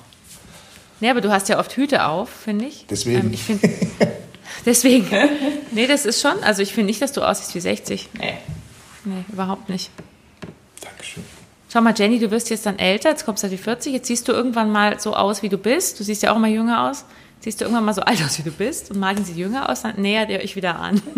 [0.99, 2.85] Nee, aber du hast ja oft Hüte auf, finde ich.
[2.89, 3.27] Deswegen.
[3.27, 3.61] Ähm, ich find,
[4.65, 5.07] deswegen.
[5.71, 6.41] Nee, das ist schon.
[6.43, 8.09] Also ich finde nicht, dass du aussiehst wie 60.
[8.17, 8.37] Nee.
[9.03, 9.89] Nee, überhaupt nicht.
[10.81, 11.23] Dankeschön.
[11.71, 14.07] Schau mal, Jenny, du wirst jetzt dann älter, jetzt kommst du auf die 40, jetzt
[14.07, 15.99] siehst du irgendwann mal so aus, wie du bist.
[15.99, 17.03] Du siehst ja auch immer jünger aus.
[17.43, 19.81] Siehst du irgendwann mal so alt aus, wie du bist und Martin sieht jünger aus,
[19.81, 21.01] dann nähert ihr euch wieder an.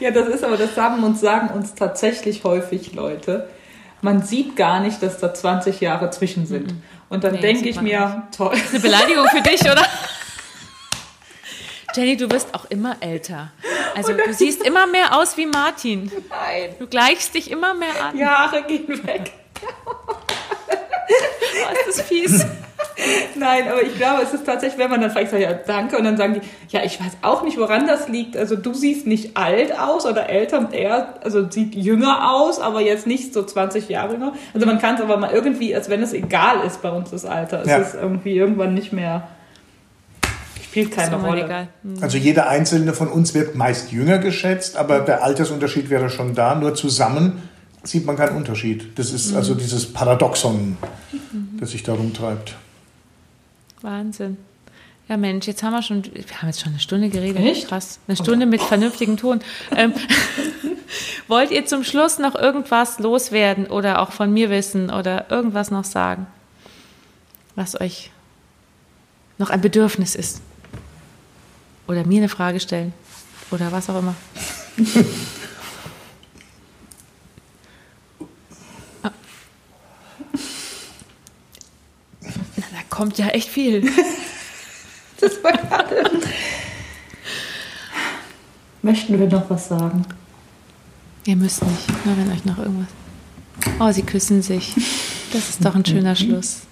[0.00, 3.50] Ja, das ist aber, das haben uns, sagen uns tatsächlich häufig Leute.
[4.00, 6.72] Man sieht gar nicht, dass da 20 Jahre zwischen sind.
[7.10, 8.56] Und dann Nee, denke ich mir, toll.
[8.70, 9.84] Eine Beleidigung für dich, oder?
[11.94, 13.52] Jenny, du wirst auch immer älter.
[13.94, 16.10] Also du siehst immer mehr aus wie Martin.
[16.30, 16.74] Nein.
[16.78, 18.18] Du gleichst dich immer mehr an.
[18.18, 19.32] Haare gehen weg.
[21.62, 22.46] Oh, ist das fies.
[23.34, 26.04] Nein, aber ich glaube, es ist tatsächlich, wenn man dann vielleicht sagt, ja, danke, und
[26.04, 26.40] dann sagen die,
[26.74, 28.36] ja, ich weiß auch nicht, woran das liegt.
[28.36, 33.06] Also du siehst nicht alt aus oder älter, er also sieht jünger aus, aber jetzt
[33.06, 34.32] nicht so 20 Jahre jünger.
[34.54, 37.24] Also man kann es aber mal irgendwie, als wenn es egal ist bei uns das
[37.24, 37.78] Alter, Ja.
[37.78, 39.28] es ist irgendwie irgendwann nicht mehr,
[40.64, 41.44] spielt keine Rolle.
[41.44, 41.68] egal.
[42.00, 46.54] Also jeder einzelne von uns wird meist jünger geschätzt, aber der Altersunterschied wäre schon da.
[46.54, 47.42] Nur zusammen
[47.84, 48.98] sieht man keinen Unterschied.
[48.98, 50.76] Das ist also dieses Paradoxon,
[51.58, 52.56] das sich darum treibt.
[53.82, 54.36] Wahnsinn.
[55.08, 57.42] Ja, Mensch, jetzt haben wir schon, wir haben jetzt schon eine Stunde geredet.
[57.42, 57.66] Echt?
[57.66, 57.98] Krass.
[58.06, 59.40] Eine Stunde mit vernünftigem Ton.
[59.74, 59.92] Ähm,
[61.28, 65.84] wollt ihr zum Schluss noch irgendwas loswerden oder auch von mir wissen oder irgendwas noch
[65.84, 66.28] sagen,
[67.56, 68.12] was euch
[69.38, 70.42] noch ein Bedürfnis ist?
[71.88, 72.92] Oder mir eine Frage stellen
[73.50, 74.14] oder was auch immer.
[79.02, 79.10] Ah.
[82.56, 83.90] Na, da kommt ja echt viel.
[85.22, 86.10] Das war gerade.
[88.80, 90.06] Möchten wir noch was sagen?
[91.26, 92.88] Ihr müsst nicht, nur wenn euch noch irgendwas.
[93.78, 94.72] Oh, sie küssen sich.
[95.30, 96.62] Das ist doch ein schöner Schluss.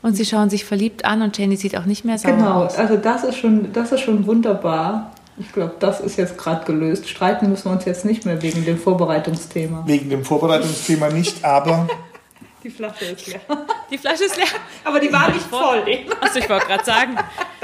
[0.00, 2.76] Und sie schauen sich verliebt an und Jenny sieht auch nicht mehr sauer Genau, aus.
[2.76, 5.12] also das ist schon, das ist schon wunderbar.
[5.38, 7.06] Ich glaube, das ist jetzt gerade gelöst.
[7.06, 9.82] Streiten müssen wir uns jetzt nicht mehr wegen dem Vorbereitungsthema.
[9.86, 11.86] Wegen dem Vorbereitungsthema nicht, aber
[12.62, 13.40] Die Flasche ist leer.
[13.90, 14.46] Die Flasche ist leer.
[14.84, 15.82] Aber die war nicht voll.
[16.20, 17.16] Achso, ich wollte gerade sagen,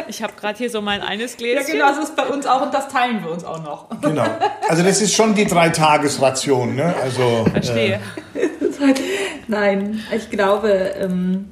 [0.09, 1.73] ich habe gerade hier so mein eines Ja, Gläschen.
[1.73, 3.89] genau, das ist bei uns auch und das teilen wir uns auch noch.
[4.01, 4.25] genau.
[4.69, 6.75] Also das ist schon die Dreitagesration.
[6.77, 6.95] Ne?
[7.03, 8.01] Also, Verstehe.
[9.49, 11.51] Nein, ich glaube, ähm,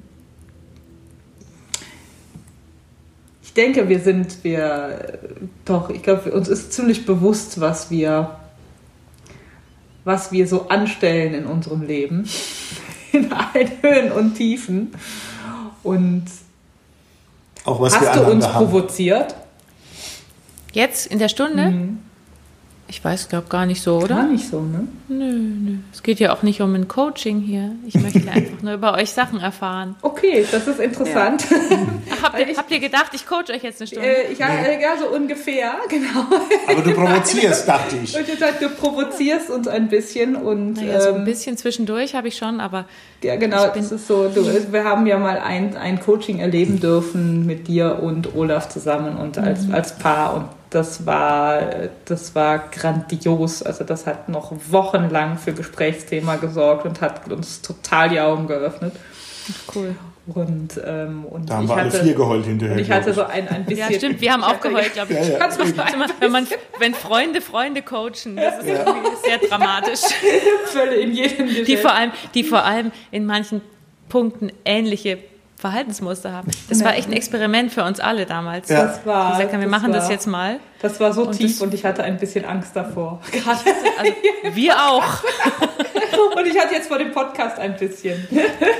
[3.42, 5.18] ich denke, wir sind, wir,
[5.64, 8.36] doch, ich glaube, uns ist ziemlich bewusst, was wir,
[10.04, 12.28] was wir so anstellen in unserem Leben.
[13.14, 14.92] In allen Höhen und Tiefen.
[15.82, 16.24] Und
[17.64, 18.66] auch was wir hast du uns haben.
[18.66, 19.34] provoziert?
[20.72, 21.96] Jetzt in der Stunde?
[22.86, 24.16] Ich weiß, glaube gar nicht so, oder?
[24.16, 24.86] War nicht so, ne?
[25.08, 25.76] Nö, nö.
[25.92, 27.72] Es geht ja auch nicht um ein Coaching hier.
[27.86, 29.96] Ich möchte einfach nur über euch Sachen erfahren.
[30.02, 31.44] Okay, das ist interessant.
[31.48, 34.06] Ach, habt, ihr, habt ihr gedacht, ich coach euch jetzt eine Stunde?
[34.06, 36.26] Äh, ich, ja, äh, ja, so ungefähr, genau.
[36.68, 38.16] Aber du provozierst, dachte ich.
[38.16, 42.14] Und ich sag, du provozierst uns ein bisschen und naja, so ein ähm, bisschen zwischendurch
[42.14, 42.84] habe ich schon, aber
[43.22, 46.80] ja genau, ich das ist so, du, wir haben ja mal ein, ein Coaching erleben
[46.80, 49.74] dürfen mit dir und Olaf zusammen und als, Mhm.
[49.74, 50.44] als Paar und
[50.74, 51.60] das war,
[52.04, 53.62] das war grandios.
[53.62, 58.94] Also das hat noch wochenlang für Gesprächsthema gesorgt und hat uns total die Augen geöffnet.
[59.74, 59.94] cool.
[60.26, 62.76] Und, ähm, und Da haben ich wir alle hatte, vier geheult hinterher.
[62.76, 63.90] und ich hatte so ein, ein bisschen...
[63.90, 65.18] Ja, stimmt, wir haben ich auch geheult, glaube ich.
[65.18, 65.92] Ja, ja.
[65.92, 66.46] Immer, wenn, man,
[66.78, 70.00] wenn Freunde Freunde coachen, das ist irgendwie sehr dramatisch.
[70.66, 73.60] Völle in jedem Die vor allem, die vor allem in manchen
[74.08, 75.18] Punkten ähnliche
[75.56, 76.50] Verhaltensmuster haben.
[76.68, 78.68] Das war echt ein Experiment für uns alle damals.
[78.68, 78.84] Ja.
[78.86, 80.58] Das war, Wir gesagt haben, wir das machen das war- jetzt mal.
[80.82, 83.20] Das war so Und tief das- und ich hatte ein bisschen Angst davor.
[83.46, 83.64] Also,
[84.54, 85.04] wir auch.
[86.36, 88.26] Und ich hatte jetzt vor dem Podcast ein bisschen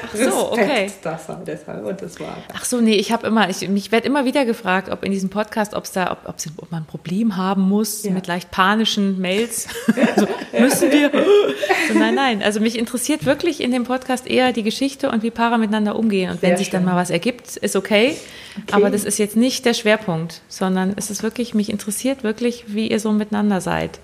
[0.05, 0.91] Ach so, okay.
[1.03, 2.37] Das war deshalb und das war.
[2.55, 5.31] Ach so, nee, ich habe immer, ich, mich werde immer wieder gefragt, ob in diesem
[5.31, 8.11] Podcast, ob's da, ob, ob, sie- ob man ein Problem haben muss Ja.
[8.13, 9.67] mit leicht panischen Mails.
[10.17, 10.27] so,
[10.59, 11.11] müssen wir?
[11.93, 12.43] So, nein, nein.
[12.43, 16.31] Also mich interessiert wirklich in dem Podcast eher die Geschichte und wie Paare miteinander umgehen.
[16.31, 16.91] Und wenn Sehr sich dann schön.
[16.93, 18.17] mal was ergibt, ist okay.
[18.71, 22.89] Aber das ist jetzt nicht der Schwerpunkt, sondern es ist wirklich, mich interessiert wirklich, wie
[22.89, 23.99] ihr so miteinander seid.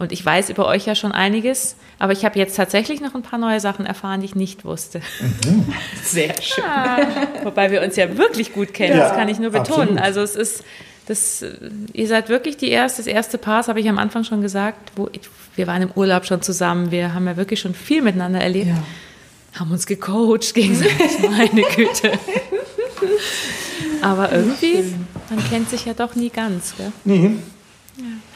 [0.00, 3.20] Und ich weiß über euch ja schon einiges, aber ich habe jetzt tatsächlich noch ein
[3.22, 5.02] paar neue Sachen erfahren, die ich nicht wusste.
[6.02, 6.64] Sehr schön.
[7.44, 9.98] Wobei wir uns ja wirklich gut kennen, Ja, das kann ich nur betonen.
[9.98, 10.00] absolut.
[10.00, 10.64] Also es ist,
[11.06, 11.44] das,
[11.92, 14.92] ihr seid wirklich die erste, das erste Paar, das habe ich am Anfang schon gesagt,
[14.96, 15.20] wo ich,
[15.56, 19.60] wir waren im Urlaub schon zusammen, wir haben ja wirklich schon viel miteinander erlebt, Ja.
[19.60, 22.12] haben uns gecoacht gegenseitig, meine Güte.
[24.02, 24.94] Aber irgendwie,
[25.28, 26.74] man kennt sich ja doch nie ganz.
[26.76, 26.90] Gell?
[27.04, 27.32] Nee.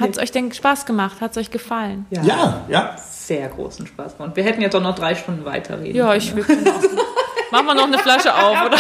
[0.00, 1.20] Hat es euch denn Spaß gemacht?
[1.20, 2.06] Hat es euch gefallen?
[2.10, 2.96] Ja, ja.
[2.98, 4.36] Sehr großen Spaß gemacht.
[4.36, 5.96] Wir hätten jetzt auch noch drei Stunden weiterreden.
[5.96, 6.82] Ja, können, ich auch.
[7.52, 8.76] Machen wir noch eine Flasche auf, oder?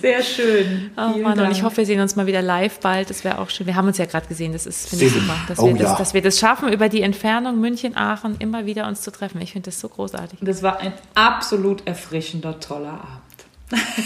[0.00, 0.90] Sehr schön.
[0.96, 3.08] Oh Vielen Mann, und ich hoffe, wir sehen uns mal wieder live bald.
[3.08, 3.66] Das wäre auch schön.
[3.66, 4.52] Wir haben uns ja gerade gesehen.
[4.52, 5.34] Das ist, finde ich super.
[5.48, 5.96] Dass, Oh wir das, ja.
[5.98, 9.40] dass wir das schaffen, über die Entfernung München-Aachen immer wieder uns zu treffen.
[9.40, 10.40] Ich finde das so großartig.
[10.40, 13.22] Und das war ein absolut erfrischender, toller Abend.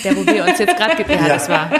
[0.05, 1.29] Der, wo wir uns jetzt gerade ge- ja, Ja.
[1.35, 1.71] das war.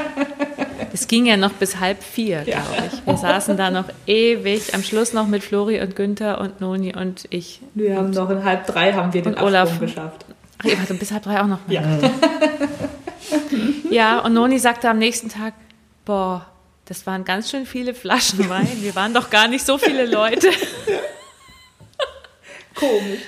[0.91, 2.61] Das ging ja noch bis halb vier, Ja.
[2.61, 3.07] glaube ich.
[3.07, 4.75] Wir saßen da noch ewig.
[4.75, 7.61] Am Schluss noch mit Flori und Günther und Noni und ich.
[7.75, 9.79] Wir haben noch in halb drei haben wir den Olaf.
[9.81, 10.25] Geschafft.
[10.59, 11.59] Ach, ihr wart bis halb drei auch noch.
[11.67, 11.73] Mal.
[11.75, 11.83] Ja.
[13.91, 15.55] Ja, und Noni sagte am nächsten Tag,
[16.05, 16.47] boah,
[16.87, 18.69] das waren ganz schön viele Flaschen Wein.
[18.81, 20.49] Wir waren doch gar nicht so viele Leute.
[22.75, 23.21] Komisch.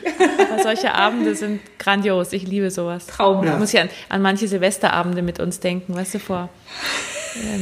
[0.50, 2.32] Aber solche Abende sind grandios.
[2.32, 3.06] Ich liebe sowas.
[3.06, 3.52] Traumhaft.
[3.54, 6.48] Ich muss ja an, an manche Silvesterabende mit uns denken, weißt du, vor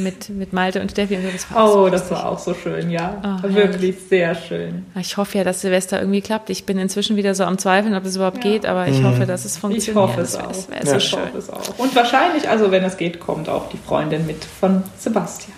[0.02, 1.28] mit, mit Malte und Steffi und so.
[1.30, 3.40] Das war Oh, so das war auch so schön, ja.
[3.44, 4.86] Oh, Wirklich sehr schön.
[4.98, 6.50] Ich hoffe ja, dass Silvester irgendwie klappt.
[6.50, 9.44] Ich bin inzwischen wieder so am Zweifeln, ob es überhaupt geht, aber ich hoffe, dass
[9.44, 9.88] es funktioniert.
[9.88, 10.52] Ich hoffe es Das wär- auch.
[10.52, 10.90] Das wäre Ja.
[10.90, 11.18] so ich schön.
[11.20, 11.78] hoffe es auch.
[11.78, 15.56] Und wahrscheinlich, also wenn es geht, kommt auch die Freundin mit von Sebastian.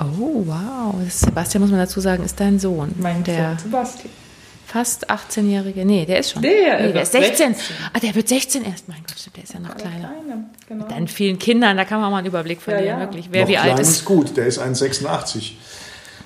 [0.00, 0.94] Oh, wow.
[1.08, 2.92] Sebastian, muss man dazu sagen, ist dein Sohn.
[2.98, 4.10] Mein der Sohn Sebastian.
[4.76, 5.84] Fast 18-jährige.
[5.86, 6.42] Nee, der ist schon.
[6.42, 7.54] Der nee, der ist 16.
[7.54, 7.76] 16.
[7.94, 8.88] Ah, der wird 16 erst.
[8.88, 10.08] Mein Gott, der ist ja noch kleiner.
[10.08, 10.86] Kleine, genau.
[10.86, 13.00] Deinen vielen Kindern, da kann man mal einen Überblick verlieren, ja.
[13.00, 13.28] wirklich.
[13.30, 14.04] Wer Noch wie alt klein ist.
[14.04, 15.52] gut, der ist 1,86.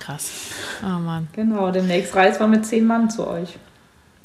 [0.01, 0.31] Krass.
[0.83, 1.29] Oh Mann.
[1.33, 3.51] Genau, demnächst reisen wir mit zehn Mann zu euch.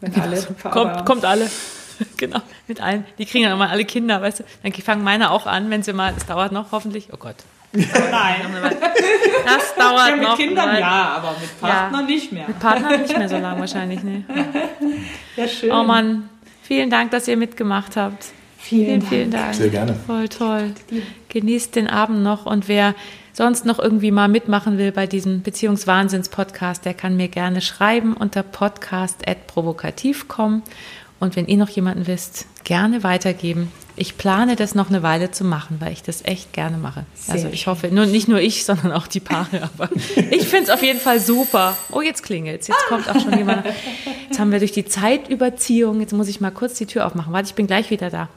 [0.01, 1.47] Wenn alle Fahrer- Kommt, kommt alle.
[2.17, 3.05] genau, mit allen.
[3.19, 4.43] Die kriegen dann immer alle Kinder, weißt du.
[4.63, 7.09] Dann fangen meine auch an, wenn sie mal, es dauert noch hoffentlich.
[7.13, 7.35] Oh Gott.
[7.75, 8.41] Nein.
[9.45, 10.37] Das dauert Ja, mit noch.
[10.37, 12.47] Kindern weil- ja, aber mit Partnern nicht mehr.
[12.47, 14.23] Mit Partnern nicht mehr so lang wahrscheinlich, ne?
[15.35, 15.71] Ja, schön.
[15.71, 16.29] Oh Mann,
[16.63, 18.25] vielen Dank, dass ihr mitgemacht habt.
[18.57, 19.53] Vielen, Vielen, vielen Dank.
[19.53, 19.93] Sehr gerne.
[20.07, 20.71] Voll toll.
[21.29, 22.95] Genießt den Abend noch und wer
[23.33, 28.43] sonst noch irgendwie mal mitmachen will bei diesem Beziehungswahnsinns-Podcast, der kann mir gerne schreiben unter
[28.43, 30.61] podcast.provokativ.com
[31.19, 33.71] und wenn ihr noch jemanden wisst, gerne weitergeben.
[33.97, 37.05] Ich plane das noch eine Weile zu machen, weil ich das echt gerne mache.
[37.27, 39.69] also ich hoffe, nur, nicht nur ich, sondern auch die Paare.
[39.77, 39.89] Aber
[40.31, 41.77] ich finde es auf jeden Fall super.
[41.91, 42.67] Oh, jetzt klingelt's.
[42.67, 43.65] Jetzt kommt auch schon jemand.
[44.27, 47.31] Jetzt haben wir durch die Zeitüberziehung, jetzt muss ich mal kurz die Tür aufmachen.
[47.31, 48.29] Warte, ich bin gleich wieder da.